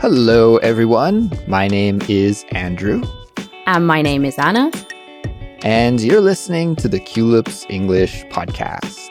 Hello, 0.00 0.58
everyone. 0.58 1.28
My 1.48 1.66
name 1.66 2.00
is 2.08 2.46
Andrew. 2.52 3.02
And 3.66 3.84
my 3.84 4.00
name 4.00 4.24
is 4.24 4.38
Anna. 4.38 4.70
And 5.64 6.00
you're 6.00 6.20
listening 6.20 6.76
to 6.76 6.88
the 6.88 7.00
Culips 7.00 7.68
English 7.68 8.24
Podcast. 8.26 9.08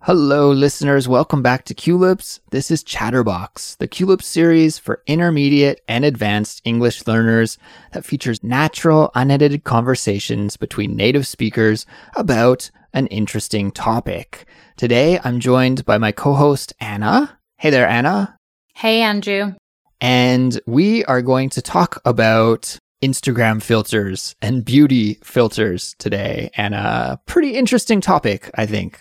Hello, 0.00 0.50
listeners. 0.50 1.06
Welcome 1.06 1.42
back 1.42 1.64
to 1.66 1.74
Culips. 1.74 2.40
This 2.50 2.72
is 2.72 2.82
Chatterbox, 2.82 3.76
the 3.76 3.86
Culips 3.86 4.24
series 4.24 4.80
for 4.80 5.00
intermediate 5.06 5.80
and 5.86 6.04
advanced 6.04 6.60
English 6.64 7.06
learners 7.06 7.56
that 7.92 8.04
features 8.04 8.42
natural, 8.42 9.12
unedited 9.14 9.62
conversations 9.62 10.56
between 10.56 10.96
native 10.96 11.24
speakers 11.24 11.86
about 12.16 12.72
an 12.92 13.06
interesting 13.08 13.70
topic. 13.70 14.46
Today, 14.76 15.20
I'm 15.22 15.40
joined 15.40 15.84
by 15.84 15.98
my 15.98 16.12
co-host, 16.12 16.72
Anna. 16.80 17.38
Hey 17.58 17.70
there, 17.70 17.86
Anna. 17.86 18.36
Hey, 18.74 19.02
Andrew. 19.02 19.54
And 20.00 20.60
we 20.66 21.04
are 21.04 21.22
going 21.22 21.50
to 21.50 21.62
talk 21.62 22.00
about 22.04 22.78
Instagram 23.02 23.62
filters 23.62 24.34
and 24.42 24.64
beauty 24.64 25.18
filters 25.22 25.94
today, 25.98 26.50
and 26.54 26.74
a 26.74 27.20
pretty 27.26 27.54
interesting 27.54 28.00
topic, 28.00 28.50
I 28.54 28.66
think. 28.66 28.98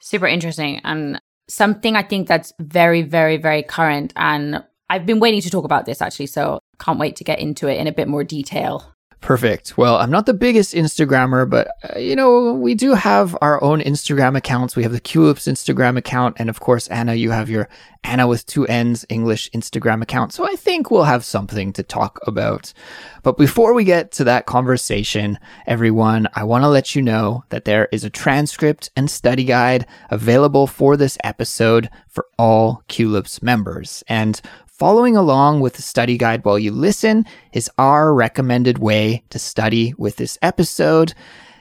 Super 0.00 0.26
interesting. 0.26 0.80
And 0.84 1.20
something 1.48 1.96
I 1.96 2.02
think 2.02 2.28
that's 2.28 2.52
very, 2.58 3.02
very, 3.02 3.36
very 3.36 3.62
current. 3.62 4.12
And 4.16 4.64
I've 4.88 5.06
been 5.06 5.20
waiting 5.20 5.40
to 5.42 5.50
talk 5.50 5.64
about 5.64 5.86
this 5.86 6.00
actually. 6.00 6.26
So 6.26 6.60
can't 6.78 6.98
wait 6.98 7.16
to 7.16 7.24
get 7.24 7.38
into 7.38 7.68
it 7.68 7.78
in 7.78 7.86
a 7.86 7.92
bit 7.92 8.08
more 8.08 8.24
detail. 8.24 8.93
Perfect. 9.24 9.78
Well, 9.78 9.96
I'm 9.96 10.10
not 10.10 10.26
the 10.26 10.34
biggest 10.34 10.74
Instagrammer, 10.74 11.48
but 11.48 11.68
uh, 11.82 11.98
you 11.98 12.14
know, 12.14 12.52
we 12.52 12.74
do 12.74 12.92
have 12.92 13.34
our 13.40 13.62
own 13.64 13.80
Instagram 13.80 14.36
accounts. 14.36 14.76
We 14.76 14.82
have 14.82 14.92
the 14.92 15.00
Culips 15.00 15.50
Instagram 15.50 15.96
account. 15.96 16.36
And 16.38 16.50
of 16.50 16.60
course, 16.60 16.88
Anna, 16.88 17.14
you 17.14 17.30
have 17.30 17.48
your 17.48 17.70
Anna 18.04 18.26
with 18.26 18.44
two 18.44 18.66
N's 18.66 19.06
English 19.08 19.50
Instagram 19.52 20.02
account. 20.02 20.34
So 20.34 20.46
I 20.46 20.56
think 20.56 20.90
we'll 20.90 21.04
have 21.04 21.24
something 21.24 21.72
to 21.72 21.82
talk 21.82 22.18
about. 22.26 22.74
But 23.22 23.38
before 23.38 23.72
we 23.72 23.84
get 23.84 24.12
to 24.12 24.24
that 24.24 24.44
conversation, 24.44 25.38
everyone, 25.66 26.28
I 26.34 26.44
want 26.44 26.64
to 26.64 26.68
let 26.68 26.94
you 26.94 27.00
know 27.00 27.44
that 27.48 27.64
there 27.64 27.88
is 27.92 28.04
a 28.04 28.10
transcript 28.10 28.90
and 28.94 29.10
study 29.10 29.44
guide 29.44 29.86
available 30.10 30.66
for 30.66 30.98
this 30.98 31.16
episode 31.24 31.88
for 32.08 32.26
all 32.38 32.82
Culips 32.90 33.42
members. 33.42 34.04
And 34.06 34.38
Following 34.76 35.16
along 35.16 35.60
with 35.60 35.74
the 35.74 35.82
study 35.82 36.18
guide 36.18 36.44
while 36.44 36.58
you 36.58 36.72
listen 36.72 37.26
is 37.52 37.70
our 37.78 38.12
recommended 38.12 38.78
way 38.78 39.22
to 39.30 39.38
study 39.38 39.94
with 39.98 40.16
this 40.16 40.36
episode. 40.42 41.14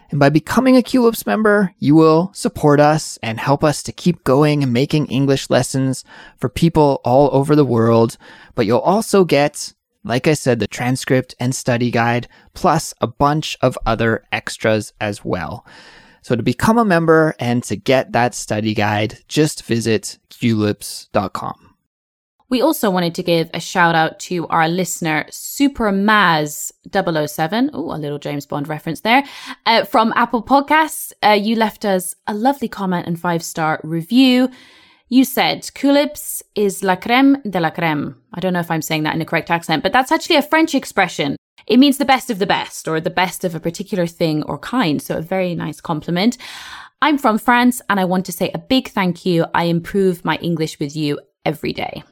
And 0.09 0.19
by 0.19 0.29
becoming 0.29 0.75
a 0.75 0.81
Culips 0.81 1.27
member, 1.27 1.75
you 1.77 1.93
will 1.93 2.31
support 2.33 2.79
us 2.79 3.19
and 3.21 3.39
help 3.39 3.63
us 3.63 3.83
to 3.83 3.91
keep 3.91 4.23
going 4.23 4.63
and 4.63 4.73
making 4.73 5.05
English 5.05 5.51
lessons 5.51 6.03
for 6.37 6.49
people 6.49 7.01
all 7.05 7.29
over 7.31 7.55
the 7.55 7.63
world. 7.63 8.17
But 8.55 8.65
you'll 8.65 8.79
also 8.79 9.25
get, 9.25 9.75
like 10.03 10.27
I 10.27 10.33
said, 10.33 10.57
the 10.57 10.65
transcript 10.65 11.35
and 11.39 11.53
study 11.53 11.91
guide, 11.91 12.27
plus 12.55 12.95
a 12.99 13.05
bunch 13.05 13.59
of 13.61 13.77
other 13.85 14.23
extras 14.31 14.91
as 14.99 15.23
well. 15.23 15.67
So 16.23 16.35
to 16.35 16.41
become 16.41 16.79
a 16.79 16.85
member 16.85 17.35
and 17.39 17.63
to 17.65 17.75
get 17.75 18.13
that 18.13 18.33
study 18.33 18.73
guide, 18.73 19.19
just 19.27 19.63
visit 19.65 20.17
culips.com. 20.31 21.72
We 22.53 22.61
also 22.61 22.91
wanted 22.91 23.15
to 23.15 23.23
give 23.23 23.49
a 23.55 23.59
shout 23.59 23.95
out 23.95 24.19
to 24.29 24.47
our 24.49 24.69
listener, 24.69 25.25
SuperMaz007. 25.31 27.71
Oh, 27.73 27.95
a 27.95 27.97
little 27.97 28.19
James 28.19 28.45
Bond 28.45 28.67
reference 28.67 29.01
there. 29.01 29.23
Uh, 29.65 29.85
from 29.85 30.13
Apple 30.15 30.43
Podcasts, 30.43 31.13
uh, 31.23 31.31
you 31.31 31.55
left 31.55 31.83
us 31.83 32.13
a 32.27 32.33
lovely 32.35 32.67
comment 32.67 33.07
and 33.07 33.19
five 33.19 33.41
star 33.41 33.79
review. 33.83 34.51
You 35.09 35.25
said, 35.25 35.63
Culips 35.63 36.43
is 36.53 36.83
la 36.83 36.95
creme 36.95 37.41
de 37.41 37.59
la 37.59 37.71
creme. 37.71 38.21
I 38.35 38.39
don't 38.39 38.53
know 38.53 38.59
if 38.59 38.69
I'm 38.69 38.83
saying 38.83 39.01
that 39.01 39.13
in 39.13 39.19
the 39.19 39.25
correct 39.25 39.49
accent, 39.49 39.81
but 39.81 39.91
that's 39.91 40.11
actually 40.11 40.35
a 40.35 40.43
French 40.43 40.75
expression. 40.75 41.37
It 41.65 41.77
means 41.77 41.97
the 41.97 42.05
best 42.05 42.29
of 42.29 42.37
the 42.37 42.45
best 42.45 42.87
or 42.87 43.01
the 43.01 43.09
best 43.09 43.43
of 43.43 43.55
a 43.55 43.59
particular 43.59 44.05
thing 44.05 44.43
or 44.43 44.59
kind. 44.59 45.01
So 45.01 45.17
a 45.17 45.21
very 45.21 45.55
nice 45.55 45.81
compliment. 45.81 46.37
I'm 47.01 47.17
from 47.17 47.39
France 47.39 47.81
and 47.89 47.99
I 47.99 48.05
want 48.05 48.27
to 48.27 48.31
say 48.31 48.51
a 48.53 48.59
big 48.59 48.89
thank 48.89 49.25
you. 49.25 49.47
I 49.55 49.63
improve 49.63 50.23
my 50.23 50.35
English 50.35 50.79
with 50.79 50.95
you 50.95 51.19
every 51.43 51.73
day. 51.73 52.03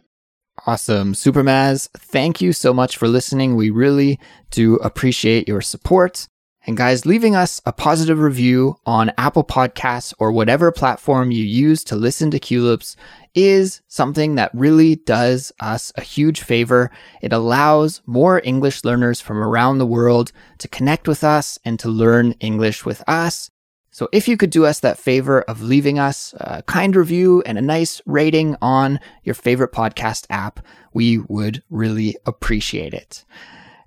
Awesome. 0.68 1.14
Supermaz, 1.14 1.90
thank 1.98 2.40
you 2.40 2.54
so 2.54 2.72
much 2.74 2.96
for 2.96 3.08
listening. 3.08 3.56
We 3.56 3.72
really 3.72 4.20
do 4.52 4.76
appreciate 4.76 5.48
your 5.48 5.62
support. 5.62 6.28
And 6.68 6.78
guys, 6.78 7.08
leaving 7.08 7.36
us 7.36 7.60
a 7.66 7.74
positive 7.74 8.20
review 8.20 8.78
on 8.86 9.12
Apple 9.18 9.44
Podcasts 9.44 10.14
or 10.20 10.32
whatever 10.32 10.72
platform 10.72 11.32
you 11.32 11.44
use 11.44 11.84
to 11.86 11.96
listen 11.96 12.30
to 12.32 12.40
Culips 12.40 12.96
is 13.34 13.82
something 13.88 14.36
that 14.36 14.52
really 14.54 14.98
does 14.98 15.52
us 15.60 15.92
a 15.96 16.02
huge 16.02 16.42
favor. 16.42 16.92
It 17.22 17.34
allows 17.34 18.02
more 18.06 18.42
English 18.44 18.84
learners 18.84 19.20
from 19.20 19.40
around 19.40 19.80
the 19.80 19.88
world 19.88 20.32
to 20.60 20.68
connect 20.68 21.08
with 21.08 21.24
us 21.24 21.58
and 21.66 21.80
to 21.80 21.90
learn 21.90 22.34
English 22.34 22.86
with 22.86 23.04
us. 23.08 23.50
So 23.94 24.08
if 24.14 24.28
you 24.30 24.38
could 24.38 24.52
do 24.52 24.66
us 24.66 24.80
that 24.80 24.98
favor 24.98 25.42
of 25.42 25.62
leaving 25.62 26.00
us 26.00 26.34
a 26.40 26.64
kind 26.64 26.96
review 26.96 27.44
and 27.46 27.58
a 27.58 27.62
nice 27.62 28.02
rating 28.06 28.56
on 28.62 29.02
your 29.24 29.36
favorite 29.36 29.74
podcast 29.74 30.26
app, 30.30 30.66
we 30.94 31.18
would 31.28 31.62
really 31.70 32.16
appreciate 32.26 32.94
it. 32.94 33.26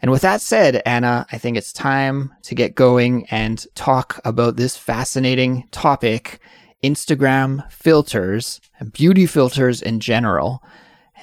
And 0.02 0.10
with 0.10 0.20
that 0.20 0.42
said, 0.42 0.82
Anna, 0.84 1.24
I 1.32 1.38
think 1.38 1.56
it's 1.56 1.72
time 1.72 2.34
to 2.42 2.54
get 2.54 2.74
going 2.74 3.26
and 3.30 3.64
talk 3.74 4.20
about 4.26 4.56
this 4.56 4.76
fascinating 4.76 5.66
topic 5.70 6.38
Instagram 6.82 7.70
filters 7.72 8.60
and 8.78 8.92
beauty 8.92 9.24
filters 9.24 9.80
in 9.80 10.00
general. 10.00 10.62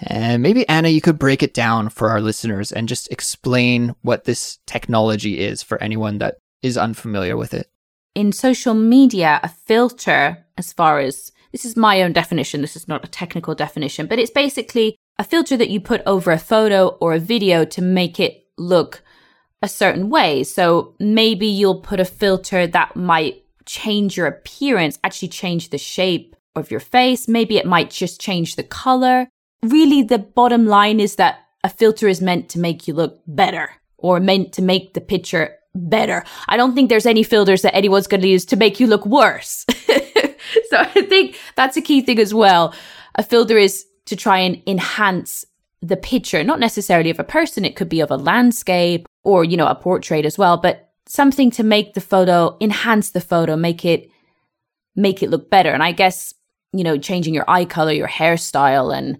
And 0.02 0.42
maybe, 0.42 0.68
Anna, 0.68 0.90
you 0.90 1.02
could 1.02 1.20
break 1.20 1.44
it 1.44 1.54
down 1.54 1.90
for 1.90 2.10
our 2.10 2.20
listeners 2.20 2.72
and 2.72 2.90
just 2.90 3.12
explain 3.12 3.94
what 4.02 4.24
this 4.24 4.58
technology 4.66 5.40
is 5.40 5.62
for 5.62 5.78
anyone 5.84 6.18
that 6.18 6.38
is 6.64 6.78
unfamiliar 6.78 7.38
with 7.38 7.54
it 7.54 7.71
in 8.16 8.32
social 8.32 8.74
media, 8.74 9.40
a 9.44 9.50
filter, 9.50 10.46
as 10.58 10.74
far 10.74 11.00
as 11.00 11.32
this 11.52 11.66
is 11.66 11.76
my 11.76 12.02
own 12.02 12.14
definition, 12.14 12.62
this 12.62 12.76
is 12.76 12.88
not 12.88 13.04
a 13.04 13.10
technical 13.10 13.56
definition, 13.56 14.08
but 14.08 14.20
it's 14.20 14.32
basically 14.32 14.96
a 15.18 15.24
filter 15.24 15.58
that 15.58 15.70
you 15.70 15.80
put 15.80 16.02
over 16.06 16.32
a 16.32 16.40
photo 16.40 16.90
or 17.00 17.14
a 17.14 17.20
video 17.20 17.66
to 17.66 17.82
make 17.82 18.20
it 18.20 18.48
look 18.58 19.04
a 19.62 19.68
certain 19.68 20.10
way. 20.10 20.44
So 20.44 20.96
maybe 21.00 21.48
you'll 21.48 21.82
put 21.82 22.00
a 22.00 22.06
filter 22.06 22.68
that 22.68 22.96
might 22.96 23.44
change 23.66 24.18
your 24.18 24.28
appearance, 24.28 24.98
actually 25.04 25.28
change 25.28 25.70
the 25.70 25.78
shape 25.78 26.36
of 26.56 26.72
your 26.72 26.80
face. 26.80 27.28
Maybe 27.28 27.58
it 27.58 27.66
might 27.66 27.90
just 27.90 28.20
change 28.20 28.56
the 28.56 28.64
color. 28.64 29.28
Really, 29.62 30.02
the 30.02 30.18
bottom 30.18 30.66
line 30.66 31.00
is 31.00 31.16
that 31.18 31.40
a 31.64 31.70
filter 31.70 32.08
is 32.08 32.22
meant 32.22 32.50
to 32.50 32.60
make 32.60 32.88
you 32.88 32.94
look 32.94 33.22
better 33.28 33.70
or 33.98 34.20
meant 34.20 34.54
to 34.54 34.62
make 34.62 34.94
the 34.94 35.02
picture 35.02 35.56
better. 35.74 36.24
I 36.48 36.58
don't 36.58 36.76
think 36.76 36.90
there's 36.90 37.06
any 37.06 37.24
filters 37.24 37.62
that 37.62 37.76
anyone's 37.76 38.08
going 38.08 38.22
to 38.22 38.28
use 38.28 38.46
to 38.46 38.56
make 38.56 38.80
you 38.80 38.88
look 38.88 39.06
worse. 39.06 39.66
so 40.70 40.78
I 40.78 41.06
think 41.08 41.38
that's 41.56 41.78
a 41.78 41.82
key 41.82 42.02
thing 42.02 42.20
as 42.20 42.34
well. 42.34 42.74
A 43.16 43.24
filter 43.24 43.58
is 43.58 43.86
to 44.06 44.16
try 44.16 44.40
and 44.40 44.62
enhance 44.68 45.46
the 45.82 45.98
picture, 45.98 46.44
not 46.44 46.60
necessarily 46.60 47.10
of 47.10 47.20
a 47.20 47.24
person. 47.24 47.66
It 47.66 47.76
could 47.76 47.90
be 47.90 48.02
of 48.02 48.12
a 48.12 48.18
landscape 48.18 49.08
or, 49.24 49.44
you 49.44 49.58
know, 49.58 49.68
a 49.68 49.76
portrait 49.76 50.26
as 50.26 50.38
well, 50.38 50.58
but 50.58 50.92
something 51.08 51.52
to 51.52 51.64
make 51.64 51.94
the 51.94 52.02
photo, 52.02 52.58
enhance 52.62 53.12
the 53.12 53.22
photo, 53.22 53.56
make 53.56 53.84
it, 53.84 54.10
make 54.96 55.24
it 55.24 55.30
look 55.30 55.50
better. 55.50 55.72
And 55.72 55.84
I 55.84 55.92
guess, 55.92 56.34
you 56.74 56.84
know, 56.84 56.98
changing 56.98 57.34
your 57.34 57.50
eye 57.50 57.66
color, 57.66 57.92
your 57.92 58.08
hairstyle. 58.08 58.96
And 58.96 59.18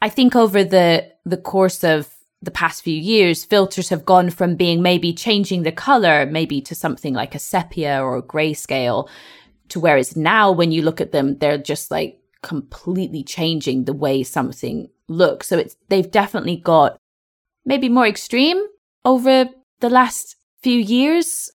I 0.00 0.08
think 0.08 0.34
over 0.34 0.64
the, 0.64 1.10
the 1.24 1.36
course 1.36 1.84
of 1.84 2.08
the 2.42 2.50
past 2.50 2.82
few 2.82 2.98
years, 2.98 3.44
filters 3.44 3.90
have 3.90 4.04
gone 4.04 4.30
from 4.30 4.56
being 4.56 4.82
maybe 4.82 5.12
changing 5.12 5.62
the 5.62 5.72
color, 5.72 6.26
maybe 6.26 6.60
to 6.62 6.74
something 6.74 7.12
like 7.12 7.34
a 7.34 7.38
sepia 7.38 8.02
or 8.02 8.16
a 8.16 8.22
grayscale, 8.22 9.08
to 9.68 9.78
whereas 9.78 10.16
now 10.16 10.50
when 10.50 10.72
you 10.72 10.82
look 10.82 11.00
at 11.00 11.12
them, 11.12 11.36
they're 11.38 11.58
just 11.58 11.90
like 11.90 12.18
completely 12.42 13.22
changing 13.22 13.84
the 13.84 13.92
way 13.92 14.22
something 14.22 14.88
looks. 15.08 15.48
So 15.48 15.58
it's, 15.58 15.76
they've 15.88 16.10
definitely 16.10 16.56
got 16.56 16.98
maybe 17.66 17.88
more 17.88 18.06
extreme 18.06 18.62
over 19.04 19.46
the 19.80 19.90
last 19.90 20.36
few 20.62 20.78
years. 20.78 21.50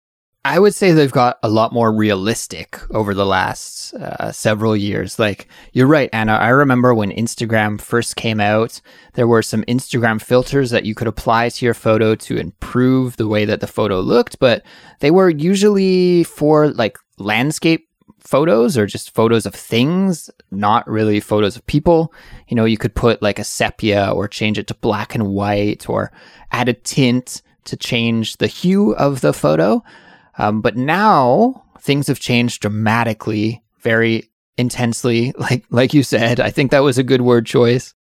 I 0.44 0.58
would 0.58 0.74
say 0.74 0.90
they've 0.90 1.12
got 1.12 1.38
a 1.44 1.48
lot 1.48 1.72
more 1.72 1.92
realistic 1.92 2.80
over 2.90 3.14
the 3.14 3.24
last 3.24 3.94
uh, 3.94 4.32
several 4.32 4.76
years. 4.76 5.16
Like, 5.20 5.46
you're 5.72 5.86
right, 5.86 6.10
Anna. 6.12 6.32
I 6.32 6.48
remember 6.48 6.92
when 6.94 7.12
Instagram 7.12 7.80
first 7.80 8.16
came 8.16 8.40
out, 8.40 8.80
there 9.14 9.28
were 9.28 9.42
some 9.42 9.62
Instagram 9.64 10.20
filters 10.20 10.70
that 10.70 10.84
you 10.84 10.96
could 10.96 11.06
apply 11.06 11.50
to 11.50 11.64
your 11.64 11.74
photo 11.74 12.16
to 12.16 12.38
improve 12.38 13.18
the 13.18 13.28
way 13.28 13.44
that 13.44 13.60
the 13.60 13.68
photo 13.68 14.00
looked, 14.00 14.40
but 14.40 14.64
they 14.98 15.12
were 15.12 15.30
usually 15.30 16.24
for 16.24 16.68
like 16.70 16.98
landscape 17.18 17.88
photos 18.18 18.76
or 18.76 18.86
just 18.86 19.14
photos 19.14 19.46
of 19.46 19.54
things, 19.54 20.28
not 20.50 20.88
really 20.88 21.20
photos 21.20 21.54
of 21.54 21.64
people. 21.66 22.12
You 22.48 22.56
know, 22.56 22.64
you 22.64 22.78
could 22.78 22.96
put 22.96 23.22
like 23.22 23.38
a 23.38 23.44
sepia 23.44 24.10
or 24.10 24.26
change 24.26 24.58
it 24.58 24.66
to 24.68 24.74
black 24.74 25.14
and 25.14 25.28
white 25.28 25.88
or 25.88 26.10
add 26.50 26.68
a 26.68 26.72
tint 26.72 27.42
to 27.64 27.76
change 27.76 28.38
the 28.38 28.48
hue 28.48 28.92
of 28.96 29.20
the 29.20 29.32
photo. 29.32 29.84
Um, 30.42 30.60
but 30.60 30.76
now 30.76 31.62
things 31.80 32.08
have 32.08 32.18
changed 32.18 32.62
dramatically, 32.62 33.62
very 33.80 34.30
intensely, 34.58 35.32
like 35.38 35.64
like 35.70 35.94
you 35.94 36.02
said. 36.02 36.40
I 36.40 36.50
think 36.50 36.70
that 36.70 36.82
was 36.82 36.98
a 36.98 37.04
good 37.04 37.22
word 37.22 37.46
choice. 37.46 37.94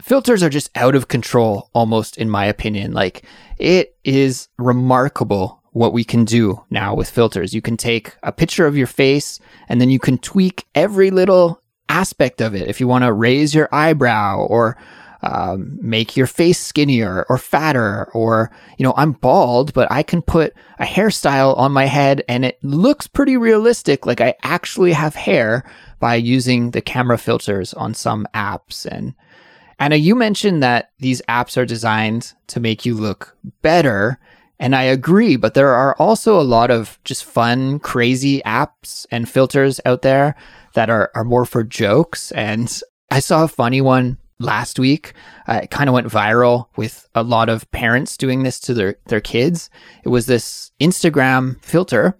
Filters 0.00 0.42
are 0.42 0.48
just 0.48 0.70
out 0.74 0.94
of 0.94 1.08
control, 1.08 1.68
almost 1.74 2.16
in 2.16 2.30
my 2.30 2.46
opinion. 2.46 2.92
Like 2.92 3.24
it 3.58 3.94
is 4.04 4.48
remarkable 4.58 5.62
what 5.72 5.92
we 5.92 6.02
can 6.02 6.24
do 6.24 6.64
now 6.70 6.94
with 6.94 7.10
filters. 7.10 7.54
You 7.54 7.60
can 7.60 7.76
take 7.76 8.16
a 8.22 8.32
picture 8.32 8.66
of 8.66 8.76
your 8.76 8.86
face 8.86 9.38
and 9.68 9.80
then 9.80 9.90
you 9.90 9.98
can 9.98 10.16
tweak 10.16 10.64
every 10.74 11.10
little 11.10 11.60
aspect 11.90 12.40
of 12.40 12.54
it. 12.54 12.68
If 12.68 12.80
you 12.80 12.88
want 12.88 13.04
to 13.04 13.12
raise 13.12 13.54
your 13.54 13.68
eyebrow 13.70 14.46
or 14.46 14.78
um, 15.22 15.78
make 15.80 16.16
your 16.16 16.26
face 16.26 16.58
skinnier 16.58 17.24
or 17.28 17.38
fatter, 17.38 18.10
or, 18.12 18.50
you 18.76 18.84
know, 18.84 18.94
I'm 18.96 19.12
bald, 19.12 19.72
but 19.72 19.90
I 19.90 20.02
can 20.02 20.20
put 20.20 20.52
a 20.78 20.84
hairstyle 20.84 21.56
on 21.56 21.72
my 21.72 21.84
head 21.84 22.24
and 22.28 22.44
it 22.44 22.58
looks 22.62 23.06
pretty 23.06 23.36
realistic. 23.36 24.04
Like 24.04 24.20
I 24.20 24.34
actually 24.42 24.92
have 24.92 25.14
hair 25.14 25.64
by 26.00 26.16
using 26.16 26.72
the 26.72 26.80
camera 26.80 27.18
filters 27.18 27.72
on 27.74 27.94
some 27.94 28.26
apps. 28.34 28.84
And 28.84 29.14
Anna, 29.78 29.96
you 29.96 30.16
mentioned 30.16 30.62
that 30.62 30.90
these 30.98 31.22
apps 31.28 31.56
are 31.56 31.66
designed 31.66 32.32
to 32.48 32.58
make 32.58 32.84
you 32.84 32.94
look 32.94 33.36
better. 33.62 34.18
And 34.58 34.74
I 34.74 34.82
agree, 34.82 35.36
but 35.36 35.54
there 35.54 35.72
are 35.72 35.96
also 35.98 36.40
a 36.40 36.42
lot 36.42 36.70
of 36.70 36.98
just 37.04 37.24
fun, 37.24 37.78
crazy 37.78 38.42
apps 38.42 39.06
and 39.10 39.28
filters 39.28 39.80
out 39.84 40.02
there 40.02 40.34
that 40.74 40.90
are, 40.90 41.10
are 41.14 41.24
more 41.24 41.44
for 41.44 41.62
jokes. 41.62 42.32
And 42.32 42.80
I 43.10 43.20
saw 43.20 43.44
a 43.44 43.48
funny 43.48 43.80
one 43.80 44.18
last 44.42 44.78
week. 44.78 45.12
Uh, 45.48 45.60
it 45.62 45.70
kind 45.70 45.88
of 45.88 45.94
went 45.94 46.06
viral 46.06 46.66
with 46.76 47.08
a 47.14 47.22
lot 47.22 47.48
of 47.48 47.70
parents 47.70 48.16
doing 48.16 48.42
this 48.42 48.60
to 48.60 48.74
their, 48.74 48.96
their 49.06 49.20
kids. 49.20 49.70
It 50.04 50.08
was 50.08 50.26
this 50.26 50.72
Instagram 50.80 51.62
filter 51.64 52.16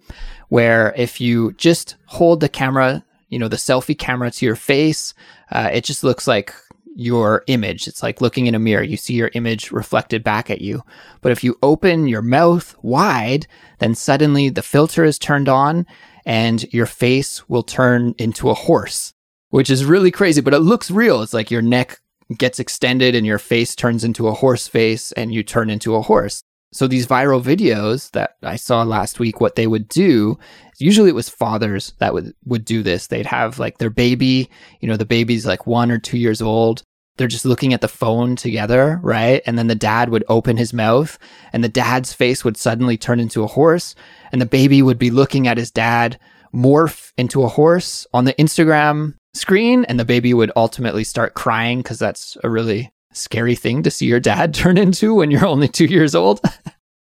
where 0.49 0.93
if 0.95 1.19
you 1.19 1.53
just 1.53 1.95
hold 2.05 2.39
the 2.39 2.49
camera, 2.49 3.03
you 3.29 3.39
know, 3.39 3.47
the 3.47 3.57
selfie 3.57 3.97
camera 3.97 4.31
to 4.31 4.45
your 4.45 4.55
face, 4.55 5.13
uh, 5.51 5.69
it 5.73 5.83
just 5.83 6.03
looks 6.03 6.27
like 6.27 6.53
your 6.95 7.43
image. 7.47 7.87
It's 7.87 8.03
like 8.03 8.21
looking 8.21 8.47
in 8.47 8.55
a 8.55 8.59
mirror. 8.59 8.83
You 8.83 8.97
see 8.97 9.15
your 9.15 9.31
image 9.33 9.71
reflected 9.71 10.23
back 10.23 10.49
at 10.49 10.61
you. 10.61 10.83
But 11.21 11.31
if 11.31 11.43
you 11.43 11.57
open 11.63 12.07
your 12.07 12.21
mouth 12.21 12.75
wide, 12.81 13.47
then 13.79 13.95
suddenly 13.95 14.49
the 14.49 14.61
filter 14.61 15.03
is 15.03 15.17
turned 15.17 15.49
on 15.49 15.85
and 16.25 16.71
your 16.73 16.85
face 16.85 17.47
will 17.49 17.63
turn 17.63 18.15
into 18.17 18.49
a 18.49 18.53
horse, 18.53 19.13
which 19.49 19.69
is 19.69 19.85
really 19.85 20.11
crazy, 20.11 20.41
but 20.41 20.53
it 20.53 20.59
looks 20.59 20.91
real. 20.91 21.21
It's 21.21 21.33
like 21.33 21.51
your 21.51 21.61
neck 21.61 21.99
gets 22.37 22.59
extended 22.59 23.15
and 23.15 23.25
your 23.25 23.39
face 23.39 23.75
turns 23.75 24.03
into 24.03 24.27
a 24.27 24.33
horse 24.33 24.67
face 24.67 25.11
and 25.13 25.33
you 25.33 25.43
turn 25.43 25.69
into 25.69 25.95
a 25.95 26.01
horse. 26.01 26.43
So 26.71 26.87
these 26.87 27.05
viral 27.05 27.41
videos 27.41 28.09
that 28.11 28.37
I 28.41 28.55
saw 28.55 28.81
last 28.81 29.19
week, 29.19 29.39
what 29.39 29.55
they 29.55 29.67
would 29.67 29.87
do, 29.87 30.39
usually 30.79 31.09
it 31.09 31.15
was 31.15 31.29
fathers 31.29 31.93
that 31.99 32.13
would, 32.13 32.33
would 32.45 32.65
do 32.65 32.81
this. 32.81 33.07
They'd 33.07 33.27
have 33.27 33.59
like 33.59 33.77
their 33.77 33.91
baby, 33.91 34.49
you 34.79 34.87
know, 34.87 34.97
the 34.97 35.05
baby's 35.05 35.45
like 35.45 35.67
one 35.67 35.91
or 35.91 35.99
two 35.99 36.17
years 36.17 36.41
old. 36.41 36.81
They're 37.17 37.27
just 37.27 37.45
looking 37.45 37.73
at 37.73 37.81
the 37.81 37.87
phone 37.87 38.35
together, 38.35 38.99
right? 39.03 39.43
And 39.45 39.55
then 39.55 39.67
the 39.67 39.75
dad 39.75 40.09
would 40.09 40.23
open 40.29 40.57
his 40.57 40.73
mouth 40.73 41.19
and 41.53 41.63
the 41.63 41.69
dad's 41.69 42.11
face 42.11 42.43
would 42.43 42.57
suddenly 42.57 42.97
turn 42.97 43.19
into 43.19 43.43
a 43.43 43.47
horse 43.47 43.93
and 44.31 44.41
the 44.41 44.47
baby 44.47 44.81
would 44.81 44.97
be 44.97 45.11
looking 45.11 45.47
at 45.47 45.59
his 45.59 45.69
dad 45.69 46.19
morph 46.55 47.11
into 47.19 47.43
a 47.43 47.49
horse 47.49 48.07
on 48.13 48.25
the 48.25 48.33
Instagram 48.33 49.13
screen 49.33 49.85
and 49.85 49.99
the 49.99 50.05
baby 50.05 50.33
would 50.33 50.51
ultimately 50.55 51.03
start 51.03 51.33
crying 51.33 51.79
because 51.79 51.99
that's 51.99 52.37
a 52.43 52.49
really 52.49 52.91
scary 53.13 53.55
thing 53.55 53.83
to 53.83 53.91
see 53.91 54.05
your 54.05 54.19
dad 54.19 54.53
turn 54.53 54.77
into 54.77 55.13
when 55.13 55.31
you're 55.31 55.45
only 55.45 55.67
two 55.67 55.85
years 55.85 56.15
old. 56.15 56.41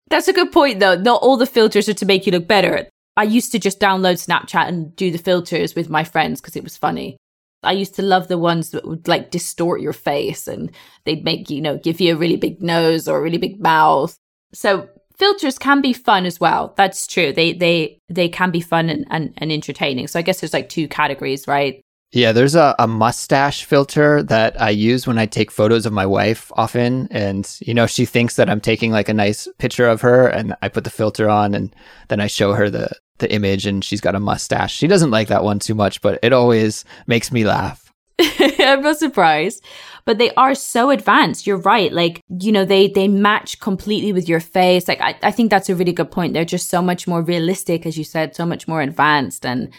That's 0.08 0.28
a 0.28 0.32
good 0.32 0.52
point, 0.52 0.80
though. 0.80 0.96
Not 0.96 1.22
all 1.22 1.36
the 1.36 1.46
filters 1.46 1.88
are 1.88 1.94
to 1.94 2.06
make 2.06 2.26
you 2.26 2.32
look 2.32 2.46
better. 2.46 2.88
I 3.16 3.24
used 3.24 3.52
to 3.52 3.58
just 3.58 3.80
download 3.80 4.24
Snapchat 4.24 4.68
and 4.68 4.94
do 4.94 5.10
the 5.10 5.18
filters 5.18 5.74
with 5.74 5.88
my 5.88 6.04
friends 6.04 6.40
because 6.40 6.56
it 6.56 6.62
was 6.62 6.76
funny. 6.76 7.16
I 7.62 7.72
used 7.72 7.94
to 7.96 8.02
love 8.02 8.28
the 8.28 8.38
ones 8.38 8.70
that 8.70 8.86
would 8.86 9.08
like 9.08 9.30
distort 9.30 9.80
your 9.80 9.92
face 9.92 10.46
and 10.46 10.70
they'd 11.04 11.24
make, 11.24 11.48
you 11.48 11.62
know, 11.62 11.78
give 11.78 12.00
you 12.00 12.12
a 12.12 12.16
really 12.16 12.36
big 12.36 12.62
nose 12.62 13.08
or 13.08 13.18
a 13.18 13.22
really 13.22 13.38
big 13.38 13.60
mouth. 13.60 14.14
So 14.52 14.88
filters 15.16 15.58
can 15.58 15.80
be 15.80 15.92
fun 15.92 16.26
as 16.26 16.38
well. 16.38 16.74
That's 16.76 17.06
true. 17.06 17.32
They 17.32 17.52
they 17.54 17.98
they 18.08 18.28
can 18.28 18.50
be 18.50 18.60
fun 18.60 18.90
and, 18.90 19.06
and, 19.10 19.32
and 19.38 19.50
entertaining. 19.50 20.08
So 20.08 20.18
I 20.18 20.22
guess 20.22 20.40
there's 20.40 20.52
like 20.52 20.68
two 20.68 20.86
categories, 20.88 21.48
right? 21.48 21.80
Yeah, 22.14 22.30
there's 22.30 22.54
a, 22.54 22.76
a 22.78 22.86
mustache 22.86 23.64
filter 23.64 24.22
that 24.22 24.60
I 24.62 24.70
use 24.70 25.04
when 25.04 25.18
I 25.18 25.26
take 25.26 25.50
photos 25.50 25.84
of 25.84 25.92
my 25.92 26.06
wife 26.06 26.52
often. 26.54 27.08
And, 27.10 27.44
you 27.60 27.74
know, 27.74 27.88
she 27.88 28.04
thinks 28.04 28.36
that 28.36 28.48
I'm 28.48 28.60
taking 28.60 28.92
like 28.92 29.08
a 29.08 29.14
nice 29.14 29.48
picture 29.58 29.88
of 29.88 30.00
her 30.02 30.28
and 30.28 30.54
I 30.62 30.68
put 30.68 30.84
the 30.84 30.90
filter 30.90 31.28
on 31.28 31.54
and 31.54 31.74
then 32.06 32.20
I 32.20 32.28
show 32.28 32.52
her 32.52 32.70
the, 32.70 32.88
the 33.18 33.32
image 33.32 33.66
and 33.66 33.84
she's 33.84 34.00
got 34.00 34.14
a 34.14 34.20
mustache. 34.20 34.72
She 34.72 34.86
doesn't 34.86 35.10
like 35.10 35.26
that 35.26 35.42
one 35.42 35.58
too 35.58 35.74
much, 35.74 36.00
but 36.02 36.20
it 36.22 36.32
always 36.32 36.84
makes 37.08 37.32
me 37.32 37.44
laugh. 37.44 37.92
I'm 38.20 38.82
not 38.82 38.98
surprised. 38.98 39.64
But 40.04 40.18
they 40.18 40.32
are 40.34 40.54
so 40.54 40.90
advanced. 40.90 41.48
You're 41.48 41.56
right. 41.56 41.92
Like, 41.92 42.20
you 42.28 42.52
know, 42.52 42.64
they 42.64 42.88
they 42.88 43.08
match 43.08 43.58
completely 43.58 44.12
with 44.12 44.28
your 44.28 44.38
face. 44.38 44.86
Like 44.86 45.00
I, 45.00 45.18
I 45.22 45.30
think 45.32 45.50
that's 45.50 45.70
a 45.70 45.74
really 45.74 45.92
good 45.92 46.12
point. 46.12 46.32
They're 46.32 46.44
just 46.44 46.68
so 46.68 46.80
much 46.80 47.08
more 47.08 47.22
realistic, 47.22 47.86
as 47.86 47.98
you 47.98 48.04
said, 48.04 48.36
so 48.36 48.46
much 48.46 48.68
more 48.68 48.82
advanced. 48.82 49.44
And 49.46 49.72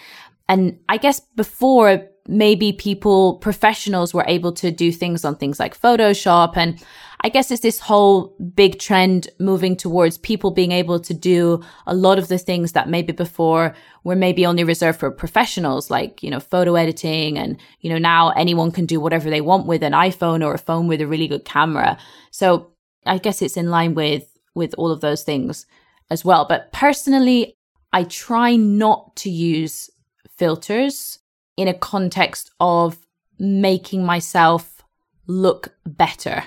and 0.50 0.80
I 0.90 0.98
guess 0.98 1.20
before 1.36 2.10
maybe 2.28 2.74
people, 2.74 3.36
professionals 3.36 4.14
were 4.14 4.26
able 4.28 4.52
to 4.52 4.72
do 4.72 4.92
things 4.92 5.24
on 5.24 5.36
things 5.36 5.60
like 5.60 5.80
Photoshop. 5.80 6.58
And 6.58 6.84
I 7.22 7.30
guess 7.30 7.52
it's 7.52 7.62
this 7.62 7.80
whole 7.80 8.36
big 8.56 8.80
trend 8.80 9.30
moving 9.40 9.76
towards 9.76 10.18
people 10.18 10.52
being 10.52 10.72
able 10.72 11.00
to 11.00 11.14
do 11.14 11.64
a 11.86 11.96
lot 11.96 12.18
of 12.18 12.28
the 12.28 12.38
things 12.38 12.72
that 12.72 12.90
maybe 12.90 13.14
before 13.14 13.76
were 14.04 14.16
maybe 14.16 14.46
only 14.46 14.64
reserved 14.64 15.00
for 15.00 15.12
professionals, 15.12 15.90
like, 15.90 16.22
you 16.24 16.30
know, 16.30 16.40
photo 16.40 16.76
editing. 16.76 17.38
And, 17.38 17.58
you 17.82 17.90
know, 17.90 17.98
now 17.98 18.30
anyone 18.32 18.72
can 18.72 18.86
do 18.86 19.00
whatever 19.00 19.30
they 19.30 19.42
want 19.42 19.68
with 19.68 19.84
an 19.84 19.94
iPhone 19.94 20.46
or 20.46 20.54
a 20.54 20.60
phone 20.60 20.88
with 20.88 21.02
a 21.02 21.08
really 21.08 21.28
good 21.28 21.46
camera. 21.46 21.98
So 22.32 22.72
I 23.06 23.18
guess 23.20 23.42
it's 23.42 23.58
in 23.58 23.70
line 23.70 23.94
with, 23.94 24.28
with 24.56 24.74
all 24.78 24.92
of 24.92 25.02
those 25.02 25.24
things 25.24 25.66
as 26.10 26.26
well. 26.26 26.46
But 26.48 26.72
personally, 26.72 27.56
I 27.94 28.04
try 28.04 28.56
not 28.56 29.16
to 29.18 29.30
use 29.30 29.90
filters 30.38 31.20
in 31.58 31.68
a 31.68 31.74
context 31.74 32.52
of 32.60 32.98
making 33.40 34.06
myself 34.06 34.84
look 35.28 35.76
better. 35.86 36.44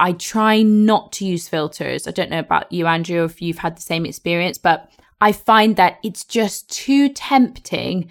I 0.00 0.12
try 0.12 0.62
not 0.62 1.12
to 1.12 1.24
use 1.24 1.48
filters. 1.48 2.08
I 2.08 2.10
don't 2.10 2.30
know 2.30 2.40
about 2.40 2.72
you, 2.72 2.86
Andrew, 2.86 3.24
if 3.24 3.40
you've 3.40 3.58
had 3.58 3.76
the 3.76 3.82
same 3.82 4.04
experience, 4.04 4.58
but 4.58 4.90
I 5.20 5.32
find 5.32 5.76
that 5.76 5.98
it's 6.02 6.24
just 6.24 6.70
too 6.70 7.08
tempting 7.08 8.10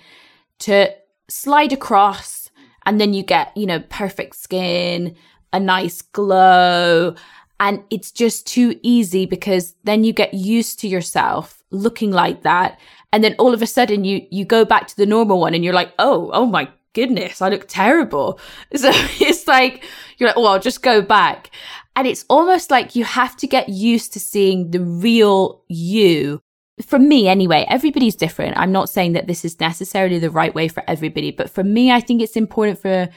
to 0.60 0.94
slide 1.30 1.74
across 1.74 2.50
and 2.86 3.00
then 3.00 3.13
you 3.13 3.24
get, 3.24 3.56
you 3.56 3.66
know, 3.66 3.80
perfect 3.90 4.35
skin, 4.35 5.16
a 5.52 5.59
nice 5.59 6.02
glow. 6.02 7.16
And 7.59 7.83
it's 7.90 8.12
just 8.12 8.47
too 8.47 8.80
easy 8.81 9.26
because 9.26 9.76
then 9.83 10.04
you 10.04 10.14
get 10.14 10.33
used 10.33 10.80
to 10.80 10.88
yourself 10.88 11.64
looking 11.69 12.12
like 12.12 12.44
that 12.44 12.80
and 13.13 13.23
then 13.23 13.35
all 13.37 13.53
of 13.53 13.61
a 13.61 13.67
sudden 13.67 14.03
you 14.03 14.27
you 14.31 14.43
go 14.43 14.65
back 14.65 14.87
to 14.87 14.97
the 14.97 15.05
normal 15.05 15.39
one 15.39 15.53
and 15.53 15.63
you're 15.63 15.73
like 15.73 15.93
oh 15.99 16.29
oh 16.33 16.45
my 16.45 16.67
goodness 16.93 17.41
i 17.41 17.47
look 17.47 17.65
terrible. 17.69 18.39
So 18.75 18.89
it's 19.21 19.47
like 19.47 19.85
you're 20.17 20.29
like 20.29 20.37
oh 20.37 20.45
i'll 20.45 20.59
just 20.59 20.81
go 20.81 21.01
back. 21.01 21.51
And 21.95 22.07
it's 22.07 22.25
almost 22.27 22.71
like 22.71 22.95
you 22.95 23.03
have 23.05 23.37
to 23.37 23.47
get 23.47 23.69
used 23.69 24.13
to 24.13 24.19
seeing 24.19 24.71
the 24.71 24.81
real 24.81 25.63
you. 25.67 26.41
For 26.87 26.97
me 26.97 27.27
anyway 27.27 27.65
everybody's 27.69 28.15
different. 28.15 28.57
I'm 28.57 28.71
not 28.71 28.89
saying 28.89 29.13
that 29.13 29.27
this 29.27 29.45
is 29.45 29.59
necessarily 29.59 30.19
the 30.19 30.31
right 30.31 30.53
way 30.53 30.67
for 30.67 30.83
everybody 30.87 31.31
but 31.31 31.49
for 31.49 31.63
me 31.63 31.91
i 31.91 32.01
think 32.01 32.21
it's 32.21 32.35
important 32.35 32.79
for 32.81 33.09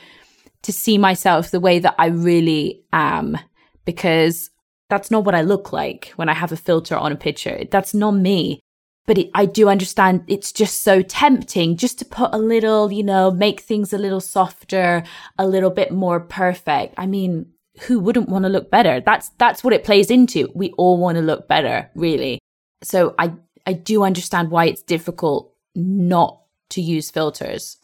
to 0.63 0.73
see 0.73 0.99
myself 0.99 1.51
the 1.51 1.61
way 1.61 1.79
that 1.79 1.95
i 1.99 2.07
really 2.07 2.83
am 2.93 3.39
because 3.85 4.51
that's 4.91 5.11
not 5.11 5.25
what 5.25 5.35
i 5.35 5.41
look 5.41 5.73
like 5.73 6.13
when 6.17 6.29
i 6.29 6.35
have 6.35 6.53
a 6.53 6.57
filter 6.57 6.97
on 6.97 7.13
a 7.13 7.17
picture. 7.17 7.65
That's 7.71 7.95
not 7.95 8.13
me 8.13 8.61
but 9.07 9.19
it, 9.19 9.31
I 9.35 9.47
do 9.47 9.69
understand 9.69 10.25
it's 10.27 10.53
just 10.53 10.83
so 10.83 11.01
tempting 11.01 11.77
just 11.77 11.99
to 12.01 12.05
put 12.05 12.35
a 12.35 12.39
little, 12.39 12.93
you 12.93 13.05
know, 13.05 13.31
make 13.31 13.61
things 13.61 13.93
a 13.93 13.99
little 13.99 14.21
softer, 14.21 15.05
a 15.39 15.47
little 15.47 15.71
bit 15.71 15.93
more 15.93 16.21
perfect. 16.21 16.95
I 16.99 17.07
mean, 17.07 17.47
who 17.83 18.01
wouldn't 18.01 18.29
want 18.29 18.45
to 18.45 18.49
look 18.49 18.71
better? 18.71 19.01
That's 19.01 19.29
that's 19.39 19.63
what 19.63 19.73
it 19.73 19.85
plays 19.85 20.11
into. 20.11 20.51
We 20.55 20.73
all 20.73 20.99
want 20.99 21.17
to 21.17 21.23
look 21.23 21.47
better, 21.47 21.91
really. 21.95 22.41
So 22.83 23.15
I 23.19 23.33
I 23.67 23.75
do 23.75 24.03
understand 24.03 24.51
why 24.51 24.67
it's 24.67 24.83
difficult 24.83 25.53
not 25.75 26.43
to 26.71 26.81
use 26.81 27.11
filters. 27.11 27.77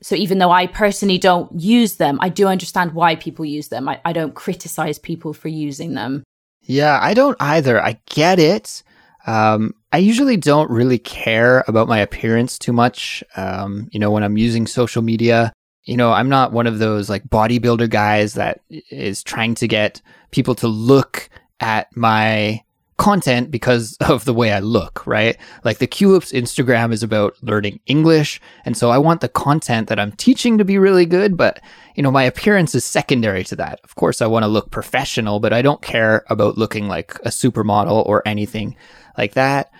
So 0.00 0.14
even 0.14 0.38
though 0.38 0.52
I 0.52 0.68
personally 0.68 1.18
don't 1.18 1.50
use 1.60 1.96
them, 1.96 2.18
I 2.20 2.28
do 2.28 2.46
understand 2.46 2.92
why 2.92 3.16
people 3.16 3.44
use 3.44 3.68
them. 3.68 3.88
I, 3.88 4.00
I 4.04 4.12
don't 4.12 4.34
criticize 4.34 4.98
people 4.98 5.32
for 5.32 5.48
using 5.48 5.94
them. 5.94 6.22
Yeah, 6.62 6.98
I 7.02 7.14
don't 7.14 7.36
either. 7.40 7.82
I 7.82 7.98
get 8.06 8.38
it. 8.38 8.82
Um, 9.26 9.74
I 9.92 9.98
usually 9.98 10.36
don't 10.36 10.70
really 10.70 10.98
care 10.98 11.64
about 11.66 11.88
my 11.88 11.98
appearance 11.98 12.58
too 12.58 12.72
much. 12.72 13.24
Um, 13.36 13.88
you 13.90 13.98
know, 13.98 14.10
when 14.10 14.22
I'm 14.22 14.36
using 14.36 14.66
social 14.66 15.02
media, 15.02 15.52
you 15.84 15.96
know, 15.96 16.12
I'm 16.12 16.28
not 16.28 16.52
one 16.52 16.66
of 16.66 16.78
those 16.78 17.08
like 17.08 17.24
bodybuilder 17.24 17.88
guys 17.88 18.34
that 18.34 18.60
is 18.68 19.22
trying 19.22 19.54
to 19.56 19.68
get 19.68 20.02
people 20.30 20.54
to 20.56 20.68
look 20.68 21.30
at 21.60 21.94
my 21.96 22.62
content 22.98 23.50
because 23.50 23.96
of 24.00 24.26
the 24.26 24.34
way 24.34 24.52
I 24.52 24.58
look, 24.58 25.06
right? 25.06 25.38
Like 25.64 25.78
the 25.78 25.86
Culips 25.86 26.32
Instagram 26.32 26.92
is 26.92 27.02
about 27.02 27.36
learning 27.42 27.80
English. 27.86 28.40
And 28.66 28.76
so 28.76 28.90
I 28.90 28.98
want 28.98 29.22
the 29.22 29.28
content 29.28 29.88
that 29.88 29.98
I'm 29.98 30.12
teaching 30.12 30.58
to 30.58 30.64
be 30.64 30.76
really 30.76 31.06
good, 31.06 31.36
but 31.36 31.60
you 31.94 32.02
know, 32.02 32.10
my 32.10 32.24
appearance 32.24 32.74
is 32.74 32.84
secondary 32.84 33.44
to 33.44 33.56
that. 33.56 33.80
Of 33.82 33.94
course, 33.94 34.20
I 34.20 34.26
want 34.26 34.42
to 34.42 34.48
look 34.48 34.70
professional, 34.70 35.40
but 35.40 35.54
I 35.54 35.62
don't 35.62 35.80
care 35.80 36.24
about 36.28 36.58
looking 36.58 36.88
like 36.88 37.14
a 37.24 37.30
supermodel 37.30 38.06
or 38.06 38.22
anything 38.26 38.76
like 39.18 39.34
that. 39.34 39.70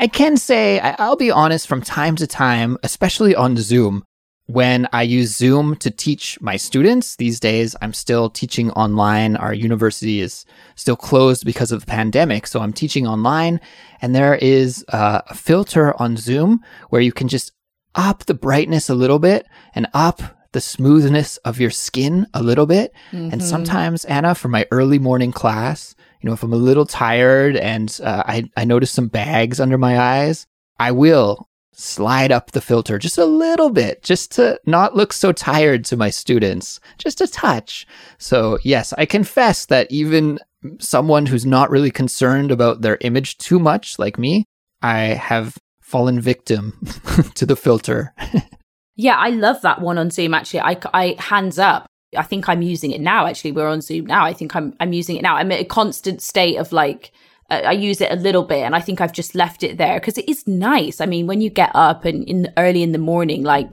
I 0.00 0.06
can 0.06 0.36
say, 0.36 0.78
I'll 0.80 1.16
be 1.16 1.30
honest, 1.30 1.66
from 1.66 1.82
time 1.82 2.16
to 2.16 2.26
time, 2.26 2.76
especially 2.82 3.34
on 3.34 3.56
Zoom, 3.56 4.04
when 4.46 4.88
I 4.92 5.02
use 5.02 5.36
Zoom 5.36 5.76
to 5.76 5.90
teach 5.90 6.40
my 6.40 6.56
students. 6.56 7.16
These 7.16 7.40
days, 7.40 7.74
I'm 7.82 7.92
still 7.92 8.30
teaching 8.30 8.70
online. 8.70 9.36
Our 9.36 9.52
university 9.52 10.20
is 10.20 10.44
still 10.76 10.96
closed 10.96 11.44
because 11.44 11.72
of 11.72 11.80
the 11.80 11.86
pandemic. 11.86 12.46
So 12.46 12.60
I'm 12.60 12.72
teaching 12.72 13.06
online, 13.06 13.60
and 14.00 14.14
there 14.14 14.36
is 14.36 14.84
a 14.88 15.34
filter 15.34 16.00
on 16.00 16.16
Zoom 16.16 16.60
where 16.90 17.02
you 17.02 17.12
can 17.12 17.28
just 17.28 17.52
up 17.94 18.24
the 18.26 18.34
brightness 18.34 18.88
a 18.88 18.94
little 18.94 19.18
bit 19.18 19.46
and 19.74 19.88
up 19.94 20.22
the 20.52 20.60
smoothness 20.60 21.36
of 21.38 21.60
your 21.60 21.70
skin 21.70 22.26
a 22.32 22.42
little 22.42 22.66
bit. 22.66 22.92
Mm-hmm. 23.12 23.32
And 23.32 23.42
sometimes, 23.42 24.04
Anna, 24.06 24.34
for 24.34 24.48
my 24.48 24.64
early 24.70 24.98
morning 24.98 25.32
class, 25.32 25.94
you 26.20 26.28
know, 26.28 26.34
if 26.34 26.42
I'm 26.42 26.52
a 26.52 26.56
little 26.56 26.86
tired 26.86 27.56
and 27.56 27.98
uh, 28.02 28.22
I, 28.26 28.50
I 28.56 28.64
notice 28.64 28.90
some 28.90 29.08
bags 29.08 29.60
under 29.60 29.78
my 29.78 29.98
eyes, 29.98 30.46
I 30.78 30.92
will 30.92 31.48
slide 31.72 32.32
up 32.32 32.50
the 32.50 32.60
filter 32.60 32.98
just 32.98 33.18
a 33.18 33.24
little 33.24 33.70
bit, 33.70 34.02
just 34.02 34.32
to 34.32 34.60
not 34.66 34.96
look 34.96 35.12
so 35.12 35.30
tired 35.32 35.84
to 35.86 35.96
my 35.96 36.10
students, 36.10 36.80
just 36.98 37.20
a 37.20 37.28
touch. 37.28 37.86
So, 38.18 38.58
yes, 38.62 38.92
I 38.98 39.06
confess 39.06 39.66
that 39.66 39.90
even 39.90 40.40
someone 40.80 41.26
who's 41.26 41.46
not 41.46 41.70
really 41.70 41.92
concerned 41.92 42.50
about 42.50 42.80
their 42.80 42.98
image 43.00 43.38
too 43.38 43.60
much, 43.60 43.98
like 43.98 44.18
me, 44.18 44.44
I 44.82 44.98
have 44.98 45.56
fallen 45.80 46.20
victim 46.20 46.84
to 47.34 47.46
the 47.46 47.56
filter. 47.56 48.12
yeah, 48.96 49.16
I 49.16 49.30
love 49.30 49.62
that 49.62 49.80
one 49.80 49.98
on 49.98 50.10
Zoom. 50.10 50.34
Actually, 50.34 50.60
I, 50.60 50.76
I 50.92 51.16
hands 51.18 51.58
up. 51.58 51.86
I 52.16 52.22
think 52.22 52.48
I'm 52.48 52.62
using 52.62 52.90
it 52.92 53.00
now. 53.00 53.26
Actually, 53.26 53.52
we're 53.52 53.68
on 53.68 53.80
Zoom 53.80 54.06
now. 54.06 54.24
I 54.24 54.32
think 54.32 54.56
I'm 54.56 54.74
I'm 54.80 54.92
using 54.92 55.16
it 55.16 55.22
now. 55.22 55.36
I'm 55.36 55.52
in 55.52 55.60
a 55.60 55.64
constant 55.64 56.22
state 56.22 56.56
of 56.56 56.72
like 56.72 57.12
uh, 57.50 57.62
I 57.64 57.72
use 57.72 58.00
it 58.00 58.12
a 58.12 58.16
little 58.16 58.44
bit 58.44 58.62
and 58.62 58.74
I 58.74 58.80
think 58.80 59.00
I've 59.00 59.12
just 59.12 59.34
left 59.34 59.62
it 59.62 59.78
there 59.78 59.98
because 59.98 60.18
it 60.18 60.28
is 60.28 60.46
nice. 60.46 61.00
I 61.00 61.06
mean, 61.06 61.26
when 61.26 61.40
you 61.40 61.50
get 61.50 61.70
up 61.74 62.04
and 62.04 62.24
in 62.24 62.52
early 62.56 62.82
in 62.82 62.92
the 62.92 62.98
morning, 62.98 63.42
like, 63.42 63.70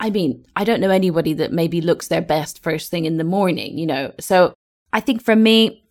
I 0.00 0.10
mean, 0.10 0.44
I 0.56 0.64
don't 0.64 0.80
know 0.80 0.90
anybody 0.90 1.32
that 1.34 1.52
maybe 1.52 1.80
looks 1.80 2.08
their 2.08 2.22
best 2.22 2.62
first 2.62 2.90
thing 2.90 3.04
in 3.04 3.16
the 3.16 3.24
morning, 3.24 3.78
you 3.78 3.86
know? 3.86 4.12
So 4.20 4.54
I 4.92 5.00
think 5.00 5.22
for 5.22 5.36
me, 5.36 5.84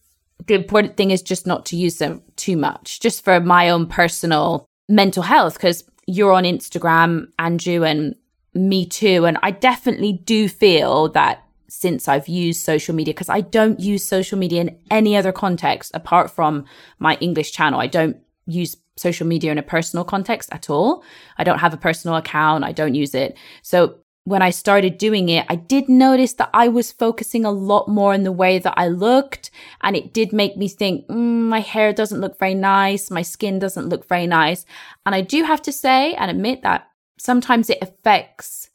the 0.46 0.54
important 0.54 0.98
thing 0.98 1.12
is 1.12 1.22
just 1.22 1.48
not 1.48 1.66
to 1.68 1.76
use 1.76 1.98
them 1.98 2.22
too 2.36 2.58
much, 2.58 3.00
just 3.00 3.24
for 3.24 3.40
my 3.40 3.70
own 3.70 3.88
personal 3.88 4.66
mental 4.90 5.24
health, 5.24 5.56
because 5.56 5.84
you're 6.06 6.34
on 6.34 6.44
Instagram, 6.44 7.28
Andrew, 7.40 7.84
and 7.84 8.16
me 8.54 8.86
too. 8.86 9.26
And 9.26 9.38
I 9.42 9.52
definitely 9.52 10.14
do 10.14 10.50
feel 10.50 11.10
that 11.10 11.44
since 11.74 12.08
I've 12.08 12.28
used 12.28 12.64
social 12.64 12.94
media 12.94 13.16
because 13.16 13.30
I 13.30 13.42
don't 13.42 13.80
use 13.80 14.06
social 14.06 14.38
media 14.38 14.62
in 14.62 14.78
any 14.92 15.18
other 15.18 15.32
context 15.32 15.90
apart 15.96 16.30
from 16.30 16.66
my 17.00 17.16
English 17.16 17.52
channel. 17.52 17.80
I 17.80 17.88
don't 17.88 18.18
use 18.46 18.78
social 18.96 19.26
media 19.26 19.52
in 19.52 19.58
a 19.58 19.64
personal 19.64 20.06
context 20.06 20.50
at 20.52 20.70
all. 20.70 21.04
I 21.40 21.44
don't 21.44 21.58
have 21.58 21.74
a 21.74 21.78
personal 21.78 22.16
account. 22.16 22.64
I 22.64 22.74
don't 22.74 22.94
use 22.94 23.16
it. 23.16 23.36
So 23.64 23.96
when 24.24 24.44
I 24.44 24.52
started 24.52 25.00
doing 25.00 25.30
it, 25.30 25.48
I 25.50 25.56
did 25.56 25.90
notice 25.90 26.34
that 26.34 26.52
I 26.54 26.68
was 26.68 26.92
focusing 26.92 27.44
a 27.44 27.52
lot 27.52 27.88
more 27.88 28.14
on 28.14 28.22
the 28.22 28.32
way 28.32 28.60
that 28.60 28.76
I 28.78 28.88
looked. 28.88 29.50
And 29.82 29.96
it 29.96 30.14
did 30.14 30.32
make 30.32 30.56
me 30.56 30.68
think, 30.68 31.08
mm, 31.08 31.50
my 31.50 31.60
hair 31.60 31.92
doesn't 31.92 32.22
look 32.22 32.38
very 32.38 32.56
nice. 32.56 33.10
My 33.10 33.24
skin 33.24 33.58
doesn't 33.58 33.90
look 33.90 34.08
very 34.08 34.28
nice. 34.28 34.64
And 35.08 35.16
I 35.16 35.22
do 35.22 35.44
have 35.44 35.64
to 35.64 35.72
say 35.72 36.14
and 36.14 36.30
admit 36.30 36.62
that 36.62 36.88
sometimes 37.18 37.72
it 37.72 37.80
affects 37.82 38.70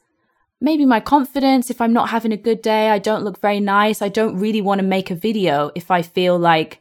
maybe 0.61 0.85
my 0.85 1.01
confidence. 1.01 1.71
If 1.71 1.81
I'm 1.81 1.93
not 1.93 2.09
having 2.09 2.33
a 2.33 2.37
good 2.37 2.63
day, 2.63 2.91
I 2.91 2.99
don't 2.99 3.25
look 3.25 3.41
very 3.41 3.61
nice. 3.61 4.03
I 4.03 4.09
don't 4.09 4.39
really 4.39 4.61
want 4.61 4.81
to 4.81 4.87
make 4.87 5.11
a 5.11 5.15
video 5.15 5.71
if 5.75 5.91
I 5.91 6.03
feel 6.03 6.39
like 6.39 6.81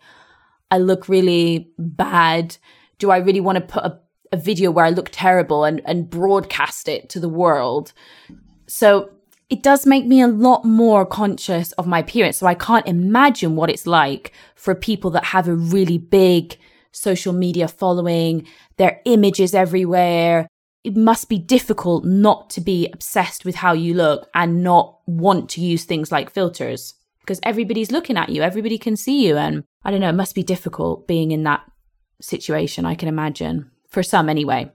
I 0.71 0.77
look 0.77 1.07
really 1.07 1.71
bad. 1.77 2.57
Do 2.99 3.11
I 3.11 3.17
really 3.17 3.39
want 3.39 3.57
to 3.57 3.61
put 3.61 3.83
a, 3.83 3.99
a 4.31 4.37
video 4.37 4.71
where 4.71 4.85
I 4.85 4.89
look 4.89 5.09
terrible 5.11 5.63
and, 5.63 5.81
and 5.85 6.09
broadcast 6.09 6.87
it 6.87 7.09
to 7.09 7.19
the 7.19 7.29
world? 7.29 7.93
So 8.67 9.11
it 9.49 9.63
does 9.63 9.85
make 9.85 10.05
me 10.05 10.21
a 10.21 10.27
lot 10.27 10.65
more 10.65 11.05
conscious 11.05 11.71
of 11.73 11.87
my 11.87 11.99
appearance. 11.99 12.37
So 12.37 12.47
I 12.47 12.55
can't 12.55 12.87
imagine 12.87 13.55
what 13.55 13.69
it's 13.69 13.87
like 13.87 14.33
for 14.55 14.75
people 14.75 15.11
that 15.11 15.25
have 15.25 15.47
a 15.47 15.55
really 15.55 15.97
big 15.97 16.57
social 16.91 17.31
media 17.31 17.67
following, 17.67 18.45
their 18.77 19.01
images 19.05 19.53
everywhere, 19.53 20.47
it 20.87 20.95
must 20.95 21.27
be 21.27 21.37
difficult 21.37 22.05
not 22.05 22.49
to 22.49 22.61
be 22.61 22.89
obsessed 22.93 23.43
with 23.43 23.55
how 23.55 23.73
you 23.73 23.93
look 23.93 24.29
and 24.33 24.63
not 24.63 24.99
want 25.05 25.49
to 25.49 25.59
use 25.59 25.83
things 25.83 26.13
like 26.13 26.29
filters 26.31 26.93
because 27.19 27.41
everybody's 27.43 27.91
looking 27.91 28.15
at 28.15 28.29
you, 28.29 28.41
everybody 28.41 28.77
can 28.77 28.95
see 28.95 29.27
you. 29.27 29.35
And 29.35 29.65
I 29.83 29.91
don't 29.91 29.99
know, 29.99 30.07
it 30.07 30.13
must 30.13 30.33
be 30.33 30.43
difficult 30.43 31.05
being 31.05 31.31
in 31.31 31.43
that 31.43 31.59
situation, 32.21 32.85
I 32.85 32.95
can 32.95 33.09
imagine, 33.09 33.69
for 33.89 34.01
some 34.01 34.29
anyway. 34.29 34.71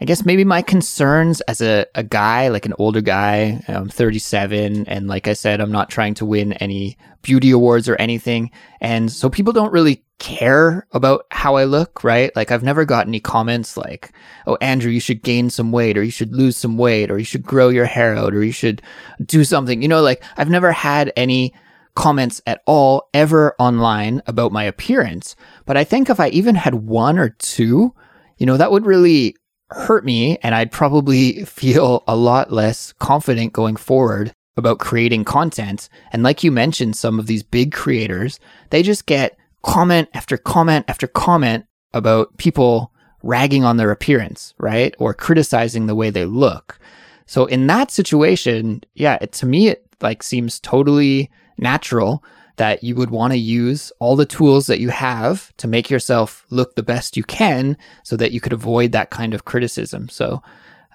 I 0.00 0.04
guess 0.04 0.26
maybe 0.26 0.44
my 0.44 0.60
concerns 0.60 1.40
as 1.42 1.60
a, 1.60 1.86
a 1.94 2.02
guy, 2.02 2.48
like 2.48 2.66
an 2.66 2.74
older 2.78 3.00
guy, 3.00 3.62
I'm 3.66 3.88
37, 3.88 4.86
and 4.86 5.08
like 5.08 5.26
I 5.26 5.32
said, 5.32 5.60
I'm 5.60 5.72
not 5.72 5.88
trying 5.88 6.14
to 6.14 6.26
win 6.26 6.52
any 6.54 6.98
beauty 7.22 7.50
awards 7.50 7.88
or 7.88 7.96
anything. 7.96 8.50
And 8.80 9.10
so 9.10 9.30
people 9.30 9.52
don't 9.52 9.72
really 9.72 10.04
care 10.18 10.86
about 10.92 11.26
how 11.30 11.56
I 11.56 11.64
look, 11.64 12.04
right? 12.04 12.34
Like 12.36 12.50
I've 12.50 12.62
never 12.62 12.84
got 12.84 13.06
any 13.06 13.20
comments 13.20 13.76
like, 13.76 14.12
oh, 14.46 14.58
Andrew, 14.60 14.90
you 14.90 15.00
should 15.00 15.22
gain 15.22 15.48
some 15.48 15.72
weight, 15.72 15.96
or 15.96 16.02
you 16.02 16.10
should 16.10 16.34
lose 16.34 16.56
some 16.56 16.76
weight, 16.76 17.10
or 17.10 17.18
you 17.18 17.24
should 17.24 17.42
grow 17.42 17.70
your 17.70 17.86
hair 17.86 18.14
out, 18.14 18.34
or 18.34 18.44
you 18.44 18.52
should 18.52 18.82
do 19.24 19.44
something. 19.44 19.80
You 19.80 19.88
know, 19.88 20.02
like 20.02 20.22
I've 20.36 20.50
never 20.50 20.72
had 20.72 21.12
any 21.16 21.54
comments 21.94 22.42
at 22.46 22.60
all 22.66 23.08
ever 23.14 23.56
online 23.58 24.22
about 24.26 24.52
my 24.52 24.64
appearance. 24.64 25.34
But 25.64 25.78
I 25.78 25.84
think 25.84 26.10
if 26.10 26.20
I 26.20 26.28
even 26.28 26.54
had 26.54 26.74
one 26.74 27.18
or 27.18 27.30
two, 27.30 27.94
you 28.36 28.44
know, 28.44 28.58
that 28.58 28.70
would 28.70 28.84
really 28.84 29.34
hurt 29.70 30.04
me 30.04 30.38
and 30.42 30.54
I'd 30.54 30.72
probably 30.72 31.44
feel 31.44 32.04
a 32.06 32.16
lot 32.16 32.52
less 32.52 32.92
confident 32.94 33.52
going 33.52 33.76
forward 33.76 34.32
about 34.56 34.78
creating 34.78 35.24
content. 35.24 35.88
And 36.12 36.22
like 36.22 36.42
you 36.42 36.50
mentioned, 36.50 36.96
some 36.96 37.18
of 37.18 37.26
these 37.26 37.42
big 37.42 37.72
creators, 37.72 38.40
they 38.70 38.82
just 38.82 39.06
get 39.06 39.36
comment 39.62 40.08
after 40.14 40.36
comment 40.36 40.84
after 40.88 41.06
comment 41.06 41.66
about 41.92 42.36
people 42.38 42.92
ragging 43.22 43.64
on 43.64 43.76
their 43.76 43.90
appearance, 43.90 44.54
right? 44.58 44.94
Or 44.98 45.12
criticizing 45.12 45.86
the 45.86 45.94
way 45.94 46.10
they 46.10 46.24
look. 46.24 46.78
So 47.26 47.46
in 47.46 47.66
that 47.66 47.90
situation, 47.90 48.82
yeah, 48.94 49.18
it, 49.20 49.32
to 49.32 49.46
me, 49.46 49.68
it 49.68 49.84
like 50.00 50.22
seems 50.22 50.60
totally 50.60 51.30
natural 51.58 52.22
that 52.56 52.82
you 52.82 52.94
would 52.94 53.10
want 53.10 53.32
to 53.32 53.38
use 53.38 53.92
all 54.00 54.16
the 54.16 54.26
tools 54.26 54.66
that 54.66 54.80
you 54.80 54.88
have 54.88 55.54
to 55.58 55.68
make 55.68 55.90
yourself 55.90 56.46
look 56.50 56.74
the 56.74 56.82
best 56.82 57.16
you 57.16 57.22
can 57.24 57.76
so 58.02 58.16
that 58.16 58.32
you 58.32 58.40
could 58.40 58.52
avoid 58.52 58.92
that 58.92 59.10
kind 59.10 59.34
of 59.34 59.44
criticism. 59.44 60.08
So 60.08 60.42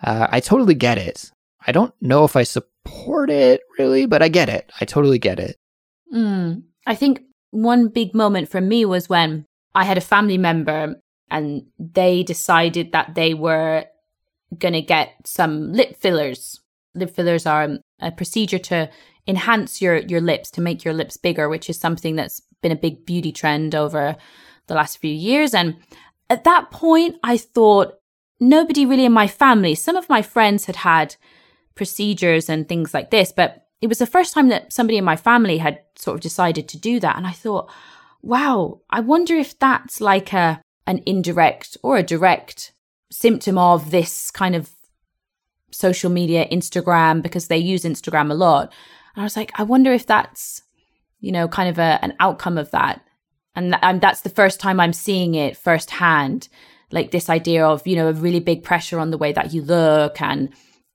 uh, 0.03 0.27
I 0.30 0.39
totally 0.39 0.74
get 0.74 0.98
it. 0.98 1.32
I 1.65 1.72
don't 1.72 1.94
know 2.01 2.25
if 2.25 2.36
I 2.36 2.44
support 2.44 3.30
it 3.30 3.62
really, 3.77 4.06
but 4.06 4.22
I 4.22 4.30
get 4.30 4.50
it. 4.50 4.72
I 4.82 4.86
totally 4.86 5.20
get 5.20 5.39
it. 5.39 5.58
Mm. 6.13 6.63
I 6.88 6.96
think 6.96 7.22
one 7.51 7.89
big 7.89 8.15
moment 8.15 8.50
for 8.50 8.62
me 8.62 8.86
was 8.86 9.08
when 9.08 9.46
I 9.75 9.84
had 9.84 9.98
a 9.98 10.01
family 10.01 10.38
member 10.38 10.96
and 11.30 11.65
they 11.77 12.24
decided 12.24 12.91
that 12.91 13.15
they 13.15 13.34
were 13.34 13.86
going 14.58 14.74
to 14.74 14.82
get 14.82 15.13
some 15.25 15.72
lip 15.72 15.98
fillers. 15.98 16.60
Lip 16.94 17.15
fillers 17.15 17.46
are 17.46 17.77
a 18.00 18.12
procedure 18.12 18.60
to 18.60 18.89
enhance 19.27 19.81
your 19.81 19.97
your 19.97 20.21
lips 20.21 20.51
to 20.51 20.61
make 20.61 20.83
your 20.83 20.93
lips 20.93 21.17
bigger, 21.17 21.49
which 21.49 21.69
is 21.69 21.79
something 21.79 22.15
that's 22.15 22.41
been 22.61 22.71
a 22.71 22.75
big 22.75 23.05
beauty 23.05 23.31
trend 23.31 23.75
over 23.75 24.15
the 24.67 24.75
last 24.75 24.97
few 24.97 25.13
years. 25.13 25.53
And 25.53 25.77
at 26.29 26.43
that 26.43 26.71
point, 26.71 27.17
I 27.23 27.37
thought 27.37 27.95
nobody 28.39 28.85
really 28.85 29.05
in 29.05 29.11
my 29.11 29.27
family, 29.27 29.75
some 29.75 29.95
of 29.95 30.09
my 30.09 30.21
friends 30.21 30.65
had 30.65 30.77
had 30.77 31.15
procedures 31.75 32.49
and 32.49 32.67
things 32.67 32.93
like 32.93 33.11
this, 33.11 33.31
but 33.31 33.67
it 33.81 33.87
was 33.87 33.99
the 33.99 34.05
first 34.05 34.33
time 34.33 34.49
that 34.49 34.71
somebody 34.71 34.97
in 34.97 35.03
my 35.03 35.15
family 35.15 35.57
had 35.57 35.79
sort 35.95 36.15
of 36.15 36.21
decided 36.21 36.67
to 36.69 36.77
do 36.77 36.99
that. 36.99 37.17
And 37.17 37.25
I 37.25 37.31
thought, 37.31 37.71
wow, 38.21 38.81
I 38.89 38.99
wonder 38.99 39.35
if 39.35 39.57
that's 39.57 39.99
like 40.01 40.33
a 40.33 40.61
an 40.87 41.01
indirect 41.05 41.77
or 41.83 41.97
a 41.97 42.03
direct 42.03 42.73
symptom 43.11 43.57
of 43.57 43.91
this 43.91 44.31
kind 44.31 44.55
of 44.55 44.71
social 45.71 46.09
media, 46.09 46.47
Instagram, 46.49 47.21
because 47.21 47.47
they 47.47 47.57
use 47.57 47.83
Instagram 47.83 48.31
a 48.31 48.35
lot. 48.35 48.73
And 49.15 49.22
I 49.22 49.25
was 49.25 49.36
like, 49.36 49.51
I 49.56 49.63
wonder 49.63 49.91
if 49.91 50.06
that's, 50.06 50.62
you 51.20 51.32
know, 51.32 51.48
kind 51.48 51.70
of 51.70 51.77
a, 51.77 52.00
an 52.01 52.15
outcome 52.20 52.58
of 52.58 52.72
that. 52.72 53.01
And, 53.56 53.74
th- 53.74 54.01
that's 54.01 54.22
the 54.22 54.30
first 54.30 54.60
time 54.60 54.80
I'm 54.80 54.94
seeing 54.94 55.36
it 55.36 55.58
firsthand, 55.58 56.48
like 56.91 57.12
this 57.12 57.30
idea 57.30 57.65
of, 57.65 57.86
you 57.86 57.96
know, 57.96 58.08
a 58.08 58.13
really 58.13 58.39
big 58.39 58.63
pressure 58.63 59.00
on 59.00 59.12
the 59.12 59.18
way 59.18 59.34
that 59.34 59.53
you 59.53 59.62
look. 59.62 60.22
And 60.22 60.50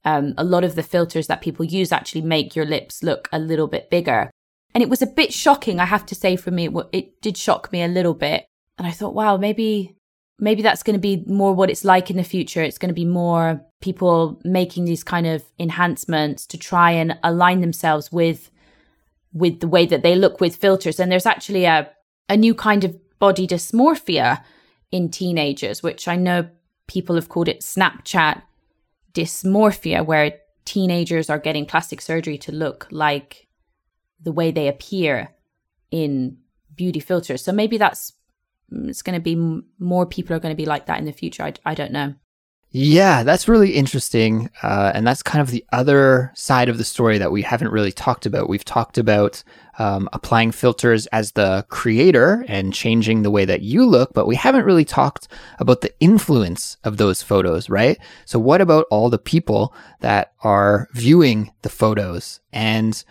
um, 0.04 0.34
a 0.38 0.44
lot 0.44 0.64
of 0.64 0.74
the 0.74 0.82
filters 0.82 1.26
that 1.26 1.42
people 1.42 1.64
use 1.64 1.92
actually 1.92 2.22
make 2.22 2.56
your 2.56 2.64
lips 2.64 3.02
look 3.02 3.28
a 3.32 3.38
little 3.38 3.66
bit 3.66 3.90
bigger. 3.90 4.30
And 4.74 4.82
it 4.82 4.88
was 4.88 5.02
a 5.02 5.06
bit 5.06 5.32
shocking, 5.32 5.80
I 5.80 5.84
have 5.86 6.06
to 6.06 6.14
say, 6.14 6.36
for 6.36 6.50
me. 6.50 6.68
It 6.92 7.20
did 7.20 7.36
shock 7.36 7.72
me 7.72 7.82
a 7.82 7.88
little 7.88 8.14
bit 8.14 8.46
and 8.78 8.86
I 8.86 8.90
thought, 8.90 9.14
wow, 9.14 9.36
maybe 9.36 9.96
maybe 10.38 10.62
that's 10.62 10.82
going 10.82 10.94
to 10.94 11.00
be 11.00 11.24
more 11.26 11.54
what 11.54 11.70
it's 11.70 11.84
like 11.84 12.10
in 12.10 12.16
the 12.16 12.24
future. 12.24 12.62
It's 12.62 12.78
going 12.78 12.90
to 12.90 12.94
be 12.94 13.06
more 13.06 13.64
people 13.80 14.40
making 14.44 14.84
these 14.84 15.04
kind 15.04 15.26
of 15.26 15.44
enhancements 15.58 16.46
to 16.46 16.58
try 16.58 16.90
and 16.90 17.18
align 17.22 17.60
themselves 17.60 18.10
with 18.10 18.50
with 19.32 19.60
the 19.60 19.68
way 19.68 19.84
that 19.84 20.02
they 20.02 20.14
look 20.14 20.40
with 20.40 20.56
filters. 20.56 20.98
And 20.98 21.12
there's 21.12 21.26
actually 21.26 21.64
a 21.64 21.90
a 22.28 22.36
new 22.36 22.54
kind 22.54 22.84
of 22.84 22.96
body 23.18 23.46
dysmorphia 23.46 24.42
in 24.90 25.10
teenagers, 25.10 25.82
which 25.82 26.08
I 26.08 26.16
know 26.16 26.48
people 26.86 27.16
have 27.16 27.28
called 27.28 27.48
it 27.48 27.60
Snapchat 27.60 28.42
dysmorphia, 29.12 30.04
where 30.04 30.38
teenagers 30.64 31.30
are 31.30 31.38
getting 31.38 31.66
plastic 31.66 32.00
surgery 32.00 32.38
to 32.38 32.52
look 32.52 32.86
like 32.90 33.46
the 34.20 34.32
way 34.32 34.50
they 34.50 34.68
appear 34.68 35.30
in 35.90 36.38
beauty 36.74 37.00
filters. 37.00 37.42
So 37.42 37.52
maybe 37.52 37.78
that's 37.78 38.12
it's 38.70 39.02
going 39.02 39.14
to 39.14 39.20
be 39.20 39.62
more 39.78 40.06
people 40.06 40.34
are 40.34 40.40
going 40.40 40.54
to 40.54 40.62
be 40.62 40.66
like 40.66 40.86
that 40.86 40.98
in 40.98 41.04
the 41.04 41.12
future. 41.12 41.44
I, 41.44 41.54
I 41.64 41.74
don't 41.74 41.92
know. 41.92 42.14
Yeah, 42.70 43.22
that's 43.22 43.48
really 43.48 43.70
interesting. 43.72 44.50
Uh, 44.62 44.92
and 44.94 45.06
that's 45.06 45.22
kind 45.22 45.40
of 45.40 45.50
the 45.50 45.64
other 45.72 46.32
side 46.34 46.68
of 46.68 46.78
the 46.78 46.84
story 46.84 47.16
that 47.16 47.32
we 47.32 47.40
haven't 47.40 47.70
really 47.72 47.92
talked 47.92 48.26
about. 48.26 48.48
We've 48.48 48.64
talked 48.64 48.98
about 48.98 49.42
um, 49.78 50.08
applying 50.12 50.52
filters 50.52 51.06
as 51.06 51.32
the 51.32 51.64
creator 51.70 52.44
and 52.48 52.74
changing 52.74 53.22
the 53.22 53.30
way 53.30 53.44
that 53.44 53.62
you 53.62 53.86
look, 53.86 54.12
but 54.14 54.26
we 54.26 54.36
haven't 54.36 54.64
really 54.64 54.84
talked 54.84 55.28
about 55.58 55.80
the 55.80 55.94
influence 56.00 56.76
of 56.84 56.96
those 56.96 57.22
photos, 57.22 57.70
right? 57.70 57.98
So, 58.24 58.38
what 58.38 58.60
about 58.60 58.86
all 58.90 59.08
the 59.10 59.18
people 59.18 59.74
that 60.00 60.32
are 60.42 60.88
viewing 60.92 61.52
the 61.62 61.70
photos? 61.70 62.40
And 62.52 63.02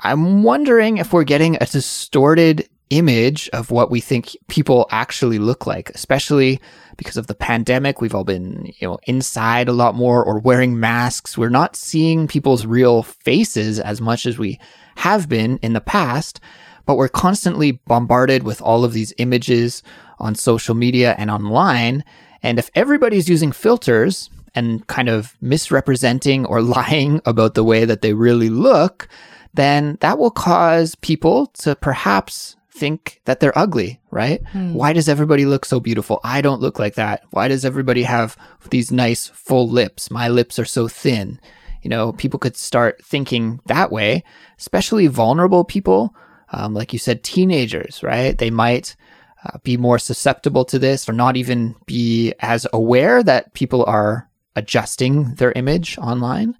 I'm 0.00 0.42
wondering 0.42 0.96
if 0.96 1.12
we're 1.12 1.24
getting 1.24 1.56
a 1.56 1.66
distorted 1.66 2.68
image 2.90 3.48
of 3.52 3.70
what 3.70 3.90
we 3.90 4.00
think 4.00 4.36
people 4.48 4.86
actually 4.90 5.38
look 5.38 5.66
like, 5.66 5.90
especially 5.90 6.60
because 6.96 7.16
of 7.16 7.26
the 7.26 7.34
pandemic. 7.34 8.00
We've 8.00 8.14
all 8.14 8.24
been, 8.24 8.72
you 8.78 8.88
know, 8.88 8.98
inside 9.04 9.68
a 9.68 9.72
lot 9.72 9.94
more 9.94 10.24
or 10.24 10.38
wearing 10.38 10.80
masks. 10.80 11.36
We're 11.36 11.48
not 11.48 11.76
seeing 11.76 12.26
people's 12.26 12.66
real 12.66 13.02
faces 13.02 13.78
as 13.78 14.00
much 14.00 14.26
as 14.26 14.38
we 14.38 14.58
have 14.96 15.28
been 15.28 15.58
in 15.58 15.72
the 15.72 15.80
past, 15.80 16.40
but 16.86 16.96
we're 16.96 17.08
constantly 17.08 17.72
bombarded 17.72 18.42
with 18.42 18.62
all 18.62 18.84
of 18.84 18.92
these 18.92 19.12
images 19.18 19.82
on 20.18 20.34
social 20.34 20.74
media 20.74 21.14
and 21.18 21.30
online. 21.30 22.04
And 22.42 22.58
if 22.58 22.70
everybody's 22.74 23.28
using 23.28 23.52
filters 23.52 24.30
and 24.54 24.86
kind 24.86 25.08
of 25.08 25.36
misrepresenting 25.40 26.46
or 26.46 26.62
lying 26.78 27.20
about 27.26 27.54
the 27.54 27.64
way 27.64 27.84
that 27.84 28.02
they 28.02 28.14
really 28.14 28.48
look, 28.48 29.08
then 29.54 29.98
that 30.00 30.18
will 30.18 30.30
cause 30.30 30.94
people 30.96 31.46
to 31.46 31.74
perhaps 31.76 32.55
think 32.76 33.20
that 33.24 33.40
they're 33.40 33.58
ugly, 33.58 34.00
right? 34.10 34.42
Hmm. 34.48 34.74
Why 34.74 34.92
does 34.92 35.08
everybody 35.08 35.46
look 35.46 35.64
so 35.64 35.80
beautiful? 35.80 36.20
I 36.22 36.40
don't 36.40 36.60
look 36.60 36.78
like 36.78 36.94
that. 36.94 37.24
Why 37.30 37.48
does 37.48 37.64
everybody 37.64 38.02
have 38.02 38.36
these 38.70 38.92
nice 38.92 39.28
full 39.28 39.68
lips? 39.68 40.10
My 40.10 40.28
lips 40.28 40.58
are 40.58 40.64
so 40.64 40.86
thin. 40.86 41.40
You 41.82 41.90
know, 41.90 42.12
people 42.12 42.38
could 42.38 42.56
start 42.56 43.04
thinking 43.04 43.60
that 43.66 43.90
way, 43.90 44.24
especially 44.58 45.06
vulnerable 45.06 45.64
people. 45.64 46.14
Um, 46.52 46.74
like 46.74 46.92
you 46.92 46.98
said, 46.98 47.24
teenagers, 47.24 48.02
right? 48.02 48.36
They 48.36 48.50
might 48.50 48.96
uh, 49.44 49.58
be 49.62 49.76
more 49.76 49.98
susceptible 49.98 50.64
to 50.66 50.78
this 50.78 51.08
or 51.08 51.12
not 51.12 51.36
even 51.36 51.74
be 51.86 52.34
as 52.40 52.66
aware 52.72 53.22
that 53.22 53.54
people 53.54 53.84
are 53.84 54.28
adjusting 54.54 55.34
their 55.34 55.52
image 55.52 55.98
online. 55.98 56.56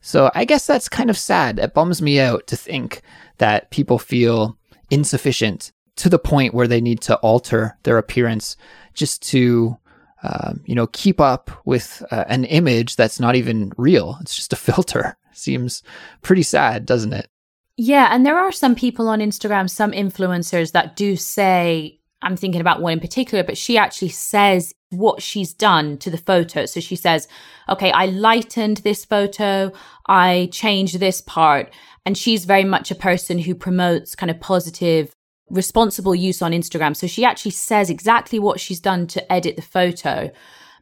So 0.00 0.30
I 0.34 0.44
guess 0.44 0.66
that's 0.66 0.88
kind 0.88 1.10
of 1.10 1.18
sad. 1.18 1.58
It 1.58 1.74
bums 1.74 2.00
me 2.00 2.20
out 2.20 2.46
to 2.48 2.56
think 2.56 3.02
that 3.38 3.70
people 3.70 3.98
feel 3.98 4.56
insufficient 4.90 5.72
to 5.96 6.08
the 6.08 6.18
point 6.18 6.54
where 6.54 6.68
they 6.68 6.80
need 6.80 7.00
to 7.02 7.16
alter 7.16 7.76
their 7.82 7.98
appearance 7.98 8.56
just 8.94 9.22
to 9.30 9.76
uh, 10.22 10.54
you 10.64 10.74
know 10.74 10.86
keep 10.88 11.20
up 11.20 11.50
with 11.64 12.02
uh, 12.10 12.24
an 12.28 12.44
image 12.44 12.96
that's 12.96 13.20
not 13.20 13.36
even 13.36 13.72
real. 13.76 14.18
It's 14.20 14.36
just 14.36 14.52
a 14.52 14.56
filter. 14.66 15.16
Seems 15.32 15.82
pretty 16.22 16.42
sad 16.42 16.86
doesn't 16.86 17.12
it? 17.12 17.28
Yeah 17.76 18.08
and 18.10 18.26
there 18.26 18.38
are 18.38 18.50
some 18.50 18.74
people 18.74 19.08
on 19.08 19.20
instagram 19.20 19.70
some 19.70 19.92
influencers 19.92 20.72
that 20.72 20.96
do 20.96 21.14
say 21.14 21.97
i'm 22.22 22.36
thinking 22.36 22.60
about 22.60 22.80
one 22.80 22.94
in 22.94 23.00
particular 23.00 23.44
but 23.44 23.58
she 23.58 23.78
actually 23.78 24.08
says 24.08 24.74
what 24.90 25.22
she's 25.22 25.52
done 25.52 25.98
to 25.98 26.10
the 26.10 26.18
photo 26.18 26.64
so 26.64 26.80
she 26.80 26.96
says 26.96 27.28
okay 27.68 27.90
i 27.92 28.06
lightened 28.06 28.78
this 28.78 29.04
photo 29.04 29.70
i 30.06 30.48
changed 30.52 30.98
this 30.98 31.20
part 31.20 31.70
and 32.08 32.16
she's 32.16 32.46
very 32.46 32.64
much 32.64 32.90
a 32.90 32.94
person 32.94 33.38
who 33.38 33.54
promotes 33.54 34.14
kind 34.14 34.30
of 34.30 34.40
positive, 34.40 35.12
responsible 35.50 36.14
use 36.14 36.40
on 36.40 36.52
Instagram. 36.52 36.96
So 36.96 37.06
she 37.06 37.22
actually 37.22 37.50
says 37.50 37.90
exactly 37.90 38.38
what 38.38 38.60
she's 38.60 38.80
done 38.80 39.06
to 39.08 39.30
edit 39.30 39.56
the 39.56 39.62
photo 39.62 40.30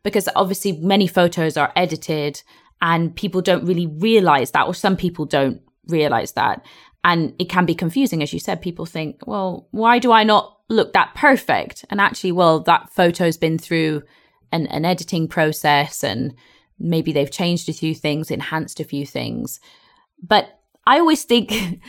because 0.05 0.29
obviously 0.37 0.71
many 0.71 1.09
photos 1.09 1.57
are 1.57 1.73
edited 1.75 2.45
and 2.81 3.13
people 3.17 3.43
don't 3.43 3.65
really 3.65 3.89
realize 3.89 4.53
that, 4.53 4.69
or 4.69 4.75
some 4.75 4.97
people 4.97 5.25
don't 5.25 5.61
realize 5.89 6.31
that. 6.35 6.65
And 7.03 7.35
it 7.41 7.49
can 7.49 7.67
be 7.67 7.75
confusing. 7.75 8.23
As 8.23 8.33
you 8.33 8.39
said, 8.39 8.63
people 8.63 8.87
think, 8.87 9.27
well, 9.27 9.67
why 9.73 9.99
do 9.99 10.13
I 10.13 10.23
not 10.23 10.56
look 10.69 10.93
that 10.93 11.15
perfect? 11.15 11.85
And 11.91 12.01
actually, 12.01 12.33
well, 12.33 12.61
that 12.61 12.91
photo's 12.91 13.37
been 13.37 13.59
through 13.59 14.03
an, 14.53 14.67
an 14.69 14.85
editing 14.85 15.29
process 15.29 16.03
and 16.03 16.35
maybe 16.79 17.13
they've 17.13 17.31
changed 17.31 17.69
a 17.69 17.73
few 17.73 17.95
things, 17.95 18.31
enhanced 18.31 18.81
a 18.81 18.85
few 18.85 19.07
things. 19.07 19.61
But 20.23 20.61
I 20.87 20.99
always 20.99 21.25
think 21.25 21.53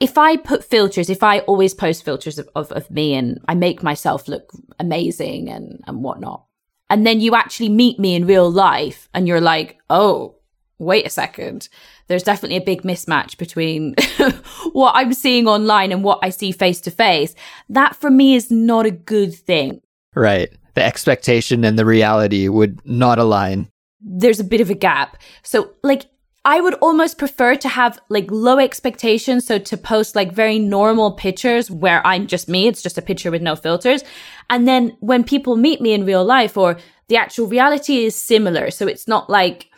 if 0.00 0.18
I 0.18 0.36
put 0.36 0.64
filters, 0.64 1.10
if 1.10 1.22
I 1.22 1.40
always 1.40 1.74
post 1.74 2.04
filters 2.04 2.38
of, 2.38 2.48
of, 2.54 2.72
of, 2.72 2.90
me 2.90 3.14
and 3.14 3.40
I 3.48 3.54
make 3.54 3.82
myself 3.82 4.28
look 4.28 4.52
amazing 4.78 5.48
and, 5.48 5.80
and 5.86 6.02
whatnot, 6.02 6.44
and 6.88 7.06
then 7.06 7.20
you 7.20 7.34
actually 7.34 7.68
meet 7.68 7.98
me 7.98 8.14
in 8.14 8.26
real 8.26 8.50
life 8.50 9.08
and 9.12 9.26
you're 9.26 9.40
like, 9.40 9.78
oh, 9.90 10.36
wait 10.78 11.06
a 11.06 11.10
second. 11.10 11.68
There's 12.08 12.22
definitely 12.22 12.56
a 12.56 12.64
big 12.64 12.82
mismatch 12.82 13.36
between 13.36 13.94
what 14.72 14.92
I'm 14.94 15.12
seeing 15.12 15.46
online 15.46 15.92
and 15.92 16.04
what 16.04 16.20
I 16.22 16.30
see 16.30 16.52
face 16.52 16.80
to 16.82 16.90
face. 16.90 17.34
That 17.68 17.96
for 17.96 18.10
me 18.10 18.34
is 18.34 18.50
not 18.50 18.86
a 18.86 18.90
good 18.90 19.34
thing. 19.34 19.80
Right. 20.14 20.50
The 20.74 20.84
expectation 20.84 21.64
and 21.64 21.78
the 21.78 21.84
reality 21.84 22.48
would 22.48 22.80
not 22.86 23.18
align. 23.18 23.68
There's 24.00 24.40
a 24.40 24.44
bit 24.44 24.60
of 24.60 24.70
a 24.70 24.74
gap. 24.74 25.16
So, 25.42 25.72
like, 25.82 26.06
I 26.46 26.60
would 26.60 26.74
almost 26.74 27.18
prefer 27.18 27.56
to 27.56 27.68
have 27.68 27.98
like 28.08 28.30
low 28.30 28.60
expectations. 28.60 29.44
So 29.44 29.58
to 29.58 29.76
post 29.76 30.14
like 30.14 30.30
very 30.30 30.60
normal 30.60 31.10
pictures 31.10 31.72
where 31.72 32.06
I'm 32.06 32.28
just 32.28 32.48
me, 32.48 32.68
it's 32.68 32.82
just 32.82 32.98
a 32.98 33.02
picture 33.02 33.32
with 33.32 33.42
no 33.42 33.56
filters. 33.56 34.04
And 34.48 34.68
then 34.68 34.96
when 35.00 35.24
people 35.24 35.56
meet 35.56 35.80
me 35.80 35.92
in 35.92 36.06
real 36.06 36.24
life 36.24 36.56
or 36.56 36.78
the 37.08 37.16
actual 37.16 37.48
reality 37.48 38.04
is 38.04 38.14
similar. 38.14 38.70
So 38.70 38.86
it's 38.86 39.08
not 39.08 39.28
like, 39.28 39.70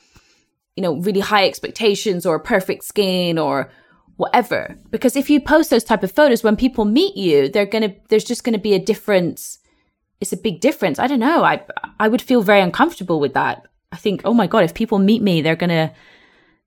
you 0.78 0.82
know, 0.82 0.96
really 0.96 1.20
high 1.20 1.46
expectations 1.46 2.24
or 2.24 2.38
perfect 2.38 2.84
skin 2.84 3.38
or 3.38 3.70
whatever. 4.16 4.76
Because 4.90 5.16
if 5.16 5.28
you 5.28 5.40
post 5.40 5.70
those 5.70 5.84
type 5.84 6.04
of 6.04 6.12
photos, 6.12 6.44
when 6.44 6.56
people 6.56 6.84
meet 6.84 7.16
you, 7.16 7.48
they're 7.48 7.66
going 7.66 7.82
to, 7.82 7.94
there's 8.08 8.24
just 8.24 8.44
going 8.44 8.54
to 8.54 8.58
be 8.60 8.74
a 8.74 8.78
difference. 8.78 9.58
It's 10.20 10.32
a 10.32 10.36
big 10.36 10.60
difference. 10.60 10.98
I 10.98 11.08
don't 11.08 11.20
know. 11.20 11.42
I, 11.42 11.64
I 11.98 12.08
would 12.08 12.22
feel 12.22 12.42
very 12.42 12.60
uncomfortable 12.60 13.20
with 13.20 13.34
that. 13.34 13.66
I 13.92 13.96
think, 13.96 14.22
oh 14.24 14.34
my 14.34 14.46
God, 14.46 14.64
if 14.64 14.74
people 14.74 14.98
meet 14.98 15.22
me, 15.22 15.42
they're 15.42 15.56
going 15.56 15.70
to, 15.70 15.92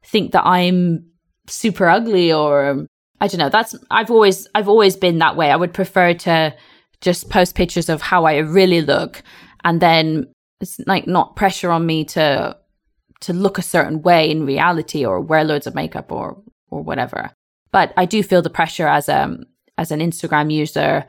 think 0.04 0.32
that 0.32 0.45
I'm 0.45 1.06
super 1.47 1.88
ugly 1.88 2.32
or 2.32 2.88
I 3.19 3.28
don't 3.28 3.39
know. 3.39 3.50
That's 3.50 3.76
I've 3.89 4.12
always 4.12 4.47
I've 4.56 4.67
always 4.67 4.95
been 4.95 5.19
that 5.19 5.36
way. 5.36 5.52
I 5.52 5.56
would 5.56 5.74
prefer 5.74 6.13
to 6.13 6.56
just 7.02 7.30
post 7.30 7.56
pictures 7.56 7.89
of 7.89 8.02
how 8.02 8.26
I 8.26 8.38
really 8.38 8.82
look 8.82 9.24
and 9.63 9.82
then 9.82 10.32
it's 10.60 10.80
like 10.86 11.08
not 11.08 11.36
pressure 11.36 11.71
on 11.71 11.86
me 11.86 12.06
to 12.06 12.58
to 13.22 13.34
look 13.34 13.58
a 13.58 13.64
certain 13.64 14.02
way 14.02 14.30
in 14.30 14.46
reality 14.46 15.06
or 15.06 15.20
wear 15.22 15.44
loads 15.44 15.68
of 15.68 15.76
makeup 15.76 16.12
or 16.12 16.42
or 16.70 16.82
whatever. 16.82 17.32
But 17.72 17.94
I 17.98 18.06
do 18.06 18.24
feel 18.24 18.42
the 18.42 18.50
pressure 18.50 18.88
as 18.88 19.10
a 19.10 19.38
as 19.78 19.92
an 19.92 20.00
Instagram 20.00 20.52
user 20.52 21.06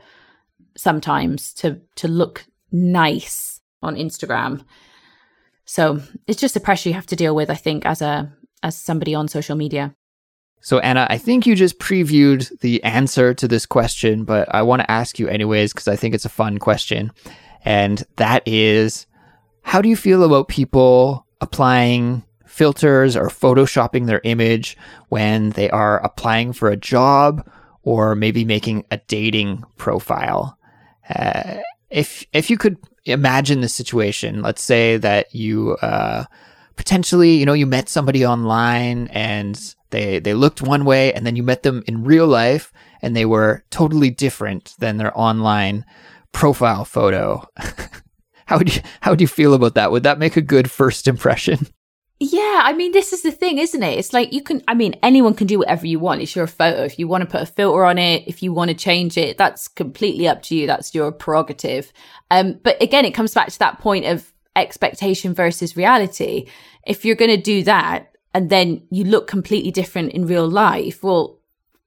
sometimes 0.77 1.53
to 1.55 1.81
to 1.95 2.07
look 2.07 2.45
nice 2.71 3.61
on 3.81 3.95
Instagram. 3.95 4.63
So 5.65 6.01
it's 6.27 6.41
just 6.41 6.55
a 6.55 6.59
pressure 6.59 6.89
you 6.89 6.95
have 6.95 7.05
to 7.07 7.15
deal 7.15 7.35
with, 7.35 7.49
I 7.49 7.55
think, 7.55 7.85
as 7.85 8.01
a 8.01 8.33
as 8.63 8.77
somebody 8.77 9.13
on 9.13 9.27
social 9.27 9.55
media? 9.55 9.93
So, 10.61 10.79
Anna, 10.79 11.05
I 11.09 11.17
think 11.17 11.45
you 11.45 11.55
just 11.55 11.77
previewed 11.77 12.57
the 12.61 12.81
answer 12.83 13.33
to 13.33 13.47
this 13.49 13.65
question, 13.65 14.23
but 14.23 14.47
I 14.55 14.61
want 14.61 14.81
to 14.81 14.89
ask 14.89 15.19
you 15.19 15.27
anyways 15.27 15.73
because 15.73 15.89
I 15.89 15.97
think 15.97 16.15
it's 16.15 16.23
a 16.23 16.29
fun 16.29 16.57
question. 16.57 17.11
And 17.65 18.03
that 18.15 18.47
is 18.47 19.05
how 19.61 19.81
do 19.81 19.89
you 19.89 19.97
feel 19.97 20.23
about 20.23 20.47
people 20.47 21.22
applying 21.43 22.23
filters 22.47 23.15
or 23.15 23.27
photoshopping 23.27 24.07
their 24.07 24.21
image 24.23 24.77
when 25.09 25.49
they 25.51 25.69
are 25.69 26.03
applying 26.03 26.53
for 26.53 26.69
a 26.69 26.77
job 26.77 27.47
or 27.83 28.15
maybe 28.15 28.45
making 28.45 28.85
a 28.89 28.97
dating 29.07 29.63
profile? 29.77 30.57
Uh, 31.09 31.57
if 31.89 32.25
if 32.33 32.49
you 32.49 32.57
could 32.57 32.77
imagine 33.05 33.61
the 33.61 33.69
situation, 33.69 34.41
let's 34.41 34.63
say 34.63 34.97
that 34.97 35.33
you 35.35 35.73
uh, 35.81 36.25
potentially, 36.75 37.33
you 37.33 37.45
know, 37.45 37.53
you 37.53 37.65
met 37.65 37.89
somebody 37.89 38.25
online 38.25 39.07
and 39.07 39.75
they 39.89 40.19
they 40.19 40.33
looked 40.33 40.61
one 40.61 40.85
way 40.85 41.13
and 41.13 41.25
then 41.25 41.35
you 41.35 41.43
met 41.43 41.63
them 41.63 41.83
in 41.87 42.03
real 42.03 42.27
life 42.27 42.71
and 43.01 43.15
they 43.15 43.25
were 43.25 43.63
totally 43.69 44.09
different 44.09 44.73
than 44.79 44.97
their 44.97 45.17
online 45.17 45.85
profile 46.31 46.85
photo. 46.85 47.45
how 48.45 48.57
would 48.57 48.75
you 48.75 48.81
how 49.01 49.11
would 49.11 49.21
you 49.21 49.27
feel 49.27 49.53
about 49.53 49.75
that? 49.75 49.91
Would 49.91 50.03
that 50.03 50.19
make 50.19 50.37
a 50.37 50.41
good 50.41 50.69
first 50.69 51.07
impression? 51.07 51.67
Yeah, 52.19 52.61
I 52.63 52.71
mean, 52.71 52.93
this 52.93 53.11
is 53.11 53.21
the 53.21 53.31
thing, 53.31 53.57
isn't 53.57 53.83
it? 53.83 53.99
It's 53.99 54.13
like 54.13 54.31
you 54.31 54.41
can, 54.41 54.63
I 54.67 54.75
mean, 54.75 54.95
anyone 55.03 55.33
can 55.33 55.45
do 55.45 55.59
whatever 55.59 55.85
you 55.85 55.99
want. 55.99 56.21
It's 56.21 56.35
your 56.35 56.47
photo. 56.47 56.83
If 56.83 56.97
you 56.97 57.05
want 57.05 57.21
to 57.21 57.29
put 57.29 57.41
a 57.41 57.45
filter 57.45 57.83
on 57.83 57.97
it, 57.97 58.23
if 58.27 58.41
you 58.41 58.53
want 58.53 58.69
to 58.69 58.75
change 58.75 59.17
it, 59.17 59.37
that's 59.37 59.67
completely 59.67 60.25
up 60.25 60.41
to 60.43 60.55
you. 60.55 60.65
That's 60.65 60.95
your 60.95 61.11
prerogative. 61.11 61.91
Um, 62.31 62.61
but 62.63 62.81
again, 62.81 63.03
it 63.03 63.13
comes 63.13 63.33
back 63.33 63.49
to 63.49 63.59
that 63.59 63.79
point 63.79 64.05
of 64.05 64.31
expectation 64.55 65.33
versus 65.33 65.75
reality. 65.75 66.47
If 66.87 67.03
you're 67.03 67.17
going 67.17 67.35
to 67.35 67.41
do 67.41 67.63
that 67.63 68.13
and 68.33 68.49
then 68.49 68.87
you 68.89 69.03
look 69.03 69.27
completely 69.27 69.71
different 69.71 70.13
in 70.13 70.25
real 70.25 70.47
life, 70.47 71.03
well, 71.03 71.39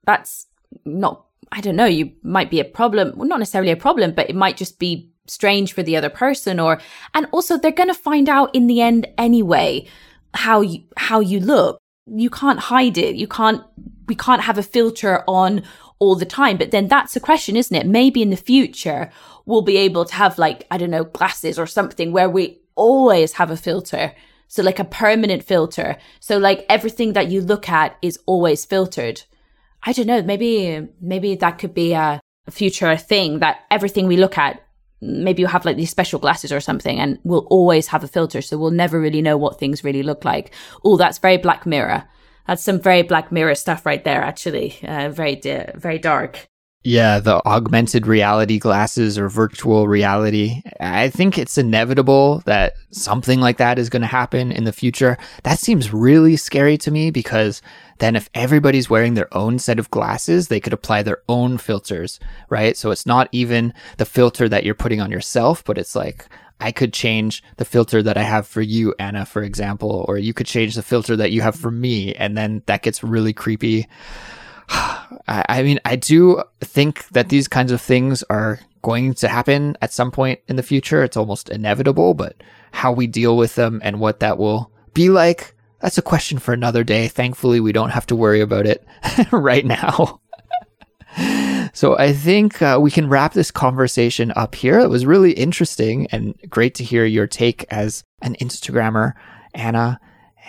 that's 0.05 0.49
not, 0.85 1.25
I 1.51 1.62
don't 1.62 1.77
know, 1.77 1.87
you 1.87 2.12
might 2.23 2.51
be 2.51 2.61
a 2.61 2.64
problem. 2.64 3.14
Well, 3.16 3.29
not 3.29 3.38
necessarily 3.38 3.73
a 3.73 3.77
problem, 3.77 4.12
but 4.12 4.29
it 4.29 4.37
might 4.37 4.59
just 4.59 4.79
be 4.79 5.12
strange 5.29 5.73
for 5.73 5.83
the 5.83 5.97
other 5.97 6.11
person 6.11 6.61
or, 6.61 6.81
and 7.15 7.27
also 7.33 7.59
they're 7.59 7.73
going 7.73 7.89
to 7.89 7.95
find 7.95 8.29
out 8.29 8.55
in 8.55 8.67
the 8.67 8.81
end 8.81 9.07
anyway 9.19 9.87
how 10.35 10.61
you 10.61 10.85
how 10.97 11.21
you 11.21 11.41
look. 11.41 11.81
You 12.07 12.31
can't 12.31 12.59
hide 12.59 12.99
it. 12.99 13.17
You 13.17 13.27
can't 13.27 13.62
we 14.07 14.15
can't 14.15 14.43
have 14.43 14.59
a 14.59 14.62
filter 14.62 15.25
on 15.27 15.62
all 15.99 16.15
the 16.15 16.27
time. 16.27 16.57
But 16.57 16.71
then 16.71 16.89
that's 16.89 17.17
a 17.17 17.21
question 17.21 17.57
isn't 17.57 17.77
it? 17.77 17.87
Maybe 17.87 18.23
in 18.23 18.31
the 18.31 18.37
future 18.37 19.11
we'll 19.47 19.62
be 19.62 19.77
able 19.77 20.05
to 20.05 20.15
have 20.15 20.39
like 20.39 20.67
i 20.73 20.77
don't 20.77 20.91
know 20.91 21.05
glasses 21.05 21.57
or 21.57 21.67
something 21.69 22.11
where 22.11 22.29
we 22.29 22.61
always 22.75 23.33
have 23.35 23.51
a 23.51 23.57
filter. 23.57 24.12
So 24.49 24.62
like 24.62 24.79
a 24.79 24.85
permanent 24.85 25.43
filter. 25.43 25.97
So 26.21 26.39
like 26.39 26.65
everything 26.69 27.15
that 27.15 27.29
you 27.29 27.41
look 27.41 27.69
at 27.69 27.97
is 28.03 28.19
always 28.27 28.65
filtered. 28.65 29.23
I 29.83 29.93
don't 29.93 30.07
know. 30.07 30.23
Maybe 30.23 30.89
maybe 31.01 31.35
that 31.37 31.59
could 31.59 31.75
be 31.75 31.93
a 31.93 32.21
future 32.51 32.97
thing 32.97 33.41
that 33.41 33.65
everything 33.71 34.07
we 34.07 34.17
look 34.17 34.39
at 34.39 34.62
maybe 35.07 35.42
you 35.42 35.49
have 35.49 35.64
like 35.64 35.77
these 35.77 35.90
special 35.90 36.19
glasses 36.19 36.53
or 36.53 36.61
something 36.61 36.99
and 36.99 37.19
we'll 37.25 37.47
always 37.51 37.88
have 37.88 38.05
a 38.05 38.09
filter 38.09 38.42
so 38.42 38.59
we'll 38.59 38.71
never 38.71 39.01
really 39.01 39.23
know 39.23 39.37
what 39.37 39.59
things 39.59 39.85
really 39.85 40.03
look 40.03 40.25
like. 40.25 40.53
Oh 40.85 40.97
that's 40.97 41.19
very 41.19 41.37
black 41.37 41.66
mirror. 41.66 42.05
That's 42.47 42.62
some 42.62 42.81
very 42.81 43.03
black 43.03 43.33
mirror 43.33 43.55
stuff 43.55 43.87
right 43.87 44.03
there 44.05 44.23
actually. 44.23 44.79
Uh, 44.83 45.11
very 45.11 45.40
very 45.75 45.99
dark 45.99 46.49
yeah, 46.87 47.18
the 47.18 47.44
augmented 47.44 48.07
reality 48.07 48.61
glasses 48.61 49.18
or 49.18 49.29
virtual 49.29 49.88
reality. 49.88 50.62
I 50.79 51.11
think 51.11 51.37
it's 51.37 51.59
inevitable 51.59 52.44
that 52.46 52.75
something 52.92 53.40
like 53.40 53.57
that 53.57 53.77
is 53.77 53.90
going 53.90 54.03
to 54.03 54.07
happen 54.07 54.53
in 54.53 54.62
the 54.62 54.72
future. 54.72 55.18
That 55.42 55.59
seems 55.59 55.92
really 55.92 56.37
scary 56.37 56.79
to 56.79 56.92
me 56.92 57.11
because 57.11 57.61
then 57.99 58.14
if 58.14 58.31
everybody's 58.35 58.88
wearing 58.88 59.14
their 59.14 59.37
own 59.37 59.59
set 59.59 59.81
of 59.81 59.90
glasses, 59.90 60.46
they 60.46 60.61
could 60.61 60.72
apply 60.72 61.03
their 61.03 61.22
own 61.29 61.59
filters, 61.59 62.20
right? 62.51 62.77
So 62.77 62.92
it's 62.92 63.05
not 63.05 63.29
even 63.33 63.75
the 63.96 64.07
filter 64.07 64.49
that 64.49 64.62
you're 64.62 64.75
putting 64.75 65.01
on 65.01 65.11
yourself, 65.11 65.64
but 65.64 65.79
it's 65.79 65.96
like, 65.96 66.29
I 66.61 66.70
could 66.70 66.92
change 66.92 67.42
the 67.57 67.64
filter 67.64 68.01
that 68.01 68.16
I 68.16 68.22
have 68.22 68.46
for 68.46 68.62
you, 68.62 68.94
Anna, 69.01 69.27
for 69.27 69.42
example, 69.42 70.05
or 70.09 70.18
you 70.18 70.33
could 70.33 70.46
change 70.46 70.77
the 70.77 70.85
filter 70.85 71.16
that 71.16 71.33
you 71.33 71.40
have 71.40 71.57
for 71.57 71.72
me. 71.72 72.14
And 72.14 72.38
then 72.38 72.62
that 72.66 72.83
gets 72.83 73.03
really 73.03 73.33
creepy. 73.33 73.88
I 75.29 75.62
mean, 75.62 75.81
I 75.85 75.96
do 75.96 76.42
think 76.61 77.09
that 77.09 77.29
these 77.29 77.48
kinds 77.48 77.72
of 77.72 77.81
things 77.81 78.22
are 78.31 78.61
going 78.83 79.14
to 79.14 79.29
happen 79.29 79.76
at 79.83 79.92
some 79.92 80.11
point 80.11 80.40
in 80.48 80.57
the 80.57 80.62
future. 80.62 81.02
It's 81.02 81.16
almost 81.16 81.48
inevitable, 81.48 82.14
but 82.14 82.37
how 82.72 82.92
we 82.92 83.07
deal 83.07 83.37
with 83.37 83.55
them 83.55 83.81
and 83.83 84.00
what 84.00 84.20
that 84.20 84.38
will 84.38 84.70
be 84.94 85.11
like, 85.11 85.55
that's 85.81 85.98
a 85.98 86.02
question 86.02 86.38
for 86.38 86.52
another 86.52 86.85
day. 86.85 87.09
Thankfully, 87.09 87.61
we 87.61 87.72
don't 87.72 87.90
have 87.90 88.07
to 88.07 88.16
worry 88.16 88.40
about 88.40 88.66
it 88.66 88.87
right 89.33 89.64
now. 89.64 90.20
so 91.72 91.98
I 91.98 92.12
think 92.12 92.62
uh, 92.62 92.79
we 92.81 92.90
can 92.90 93.09
wrap 93.09 93.33
this 93.33 93.50
conversation 93.50 94.33
up 94.37 94.55
here. 94.55 94.79
It 94.81 94.88
was 94.88 95.07
really 95.07 95.33
interesting 95.33 96.07
and 96.12 96.35
great 96.48 96.74
to 96.76 96.85
hear 96.85 97.05
your 97.05 97.26
take 97.26 97.64
as 97.70 98.05
an 98.22 98.37
Instagrammer, 98.40 99.12
Anna. 99.55 100.00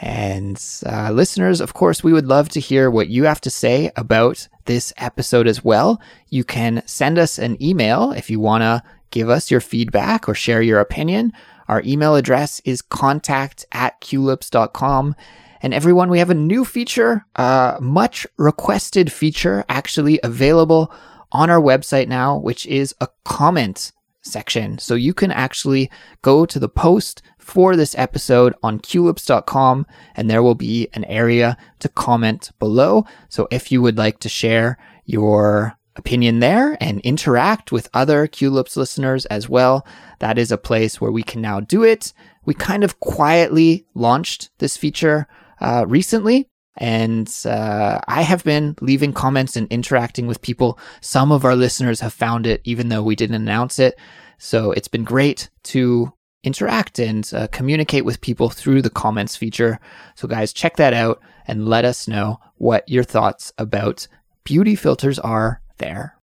And 0.02 0.64
uh, 0.86 1.12
listeners, 1.12 1.60
of 1.60 1.74
course, 1.74 2.04
we 2.04 2.14
would 2.14 2.28
love 2.28 2.50
to 2.50 2.60
hear 2.60 2.92
what 2.92 3.10
you 3.10 3.24
have 3.24 3.42
to 3.42 3.50
say 3.50 3.92
about 3.96 4.48
this 4.66 4.94
episode 4.98 5.48
as 5.48 5.64
well. 5.64 6.00
You 6.30 6.44
can 6.44 6.84
send 6.86 7.18
us 7.18 7.40
an 7.40 7.62
email 7.62 8.12
if 8.12 8.30
you 8.30 8.40
want 8.40 8.62
to 8.62 8.84
give 9.10 9.30
us 9.30 9.50
your 9.50 9.62
feedback 9.62 10.30
or 10.30 10.36
share 10.36 10.62
your 10.62 10.80
opinion. 10.80 11.34
Our 11.68 11.82
email 11.84 12.16
address 12.16 12.62
is 12.64 12.82
contact 12.82 13.66
at 13.72 14.00
culips.com. 14.02 15.16
And 15.62 15.74
everyone, 15.74 16.10
we 16.10 16.20
have 16.20 16.30
a 16.30 16.36
new 16.36 16.64
feature, 16.64 17.26
uh, 17.36 17.78
much 17.82 18.28
requested 18.38 19.12
feature 19.12 19.66
actually 19.68 20.20
available 20.24 20.94
on 21.32 21.50
our 21.50 21.60
website 21.60 22.08
now, 22.08 22.38
which 22.38 22.66
is 22.68 22.94
a 23.02 23.08
comment 23.24 23.92
section. 24.22 24.78
So 24.78 24.94
you 24.94 25.14
can 25.14 25.32
actually 25.32 25.90
go 26.22 26.46
to 26.46 26.60
the 26.60 26.70
post 26.70 27.22
for 27.48 27.78
this 27.78 27.96
episode 27.98 28.54
on 28.62 28.80
culips.com, 28.80 29.88
and 30.16 30.30
there 30.30 30.44
will 30.44 30.56
be 30.56 30.90
an 30.94 31.06
area 31.06 31.58
to 31.80 31.88
comment 31.88 32.52
below. 32.60 33.06
So 33.30 33.48
if 33.50 33.72
you 33.72 33.82
would 33.82 33.98
like 33.98 34.20
to 34.20 34.30
share 34.30 34.78
your 35.06 35.78
opinion 35.96 36.42
there 36.42 36.78
and 36.82 37.00
interact 37.02 37.72
with 37.72 37.90
other 37.94 38.28
Culips 38.28 38.76
listeners 38.76 39.26
as 39.28 39.48
well, 39.48 39.88
that 40.20 40.38
is 40.38 40.52
a 40.52 40.58
place 40.58 41.00
where 41.00 41.12
we 41.12 41.24
can 41.24 41.42
now 41.42 41.62
do 41.62 41.84
it. 41.84 42.14
We 42.46 42.54
kind 42.54 42.84
of 42.84 43.00
quietly 43.00 43.86
launched 43.94 44.50
this 44.60 44.76
feature 44.76 45.28
uh, 45.62 45.86
recently. 45.88 46.50
And 46.80 47.34
uh, 47.46 48.02
I 48.08 48.22
have 48.22 48.44
been 48.44 48.76
leaving 48.82 49.14
comments 49.14 49.56
and 49.56 49.68
interacting 49.70 50.28
with 50.28 50.44
people. 50.44 50.78
Some 51.02 51.32
of 51.32 51.44
our 51.44 51.56
listeners 51.56 52.02
have 52.02 52.14
found 52.14 52.46
it, 52.46 52.62
even 52.66 52.90
though 52.90 53.02
we 53.02 53.16
didn't 53.16 53.42
announce 53.42 53.80
it. 53.80 53.98
So 54.38 54.74
it's 54.74 54.88
been 54.88 55.04
great 55.04 55.50
to 55.64 56.14
interact 56.44 57.00
and 57.00 57.30
uh, 57.34 57.48
communicate 57.48 58.06
with 58.06 58.22
people 58.22 58.50
through 58.50 58.82
the 58.82 58.90
comments 58.90 59.36
feature. 59.36 59.80
So, 60.16 60.28
guys, 60.28 60.54
check 60.54 60.78
that 60.78 60.94
out 60.94 61.22
and 61.48 61.68
let 61.68 61.86
us 61.86 62.08
know 62.08 62.40
what 62.56 62.88
your 62.88 63.04
thoughts 63.04 63.54
about 63.58 64.08
beauty 64.44 64.76
filters 64.76 65.20
are 65.20 65.62
there. 65.78 66.18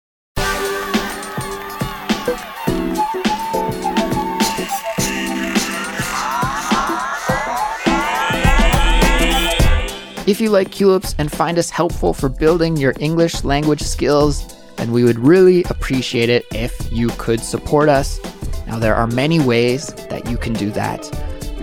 If 10.26 10.40
you 10.40 10.52
like 10.52 10.70
Culips 10.70 11.16
and 11.18 11.30
find 11.30 11.60
us 11.60 11.70
helpful 11.70 12.14
for 12.14 12.30
building 12.30 12.78
your 12.78 12.94
English 13.02 13.44
language 13.44 13.82
skills, 13.82 14.56
then 14.78 14.94
we 14.94 15.04
would 15.04 15.20
really 15.20 15.66
appreciate 15.66 16.30
it 16.30 16.46
if 16.52 16.90
you 16.94 17.10
could 17.18 17.42
support 17.42 17.90
us 17.90 18.20
now, 18.68 18.80
there 18.80 18.96
are 18.96 19.08
many 19.08 19.40
ways 19.40 19.88
that 20.10 20.30
you 20.30 20.38
can 20.38 20.54
do 20.54 20.72
that. 20.72 21.02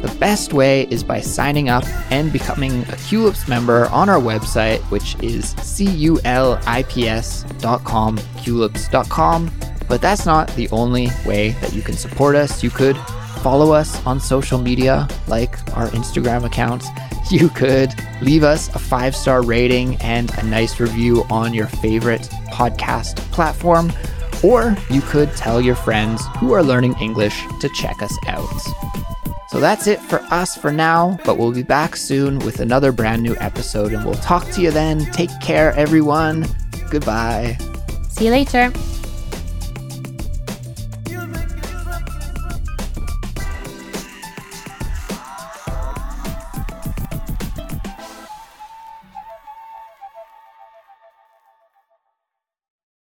The 0.02 0.14
best 0.18 0.52
way 0.52 0.84
is 0.84 1.04
by 1.04 1.20
signing 1.20 1.68
up 1.68 1.84
and 2.10 2.32
becoming 2.32 2.82
a 2.82 2.96
Culips 2.96 3.46
member 3.48 3.86
on 3.86 4.08
our 4.08 4.18
website, 4.18 4.80
which 4.90 5.14
is 5.22 5.54
culips.com, 5.56 6.22
culips.com. 8.16 9.50
But 9.88 10.00
that's 10.00 10.24
not 10.24 10.48
the 10.54 10.68
only 10.70 11.08
way 11.26 11.50
that 11.60 11.74
you 11.74 11.82
can 11.82 11.96
support 11.96 12.36
us. 12.36 12.62
You 12.62 12.70
could 12.70 12.96
follow 13.42 13.72
us 13.72 14.06
on 14.06 14.20
social 14.20 14.58
media, 14.58 15.08
like 15.26 15.58
our 15.76 15.88
Instagram 15.88 16.44
accounts. 16.44 16.86
You 17.30 17.48
could 17.48 17.92
leave 18.22 18.42
us 18.42 18.74
a 18.74 18.78
five 18.78 19.14
star 19.14 19.42
rating 19.42 19.96
and 19.96 20.36
a 20.38 20.42
nice 20.44 20.80
review 20.80 21.24
on 21.30 21.54
your 21.54 21.66
favorite 21.66 22.22
podcast 22.52 23.16
platform 23.30 23.92
or 24.42 24.76
you 24.90 25.00
could 25.02 25.34
tell 25.36 25.60
your 25.60 25.74
friends 25.74 26.22
who 26.38 26.52
are 26.52 26.62
learning 26.62 26.94
English 27.00 27.44
to 27.60 27.68
check 27.70 28.02
us 28.02 28.16
out. 28.26 28.48
So 29.48 29.58
that's 29.58 29.86
it 29.86 30.00
for 30.00 30.20
us 30.30 30.56
for 30.56 30.70
now, 30.70 31.18
but 31.24 31.36
we'll 31.36 31.52
be 31.52 31.64
back 31.64 31.96
soon 31.96 32.38
with 32.40 32.60
another 32.60 32.92
brand 32.92 33.22
new 33.22 33.36
episode 33.40 33.92
and 33.92 34.04
we'll 34.04 34.14
talk 34.14 34.48
to 34.50 34.60
you 34.60 34.70
then. 34.70 35.06
Take 35.06 35.30
care, 35.40 35.72
everyone. 35.72 36.46
Goodbye. 36.90 37.58
See 38.10 38.26
you 38.26 38.30
later. 38.30 38.72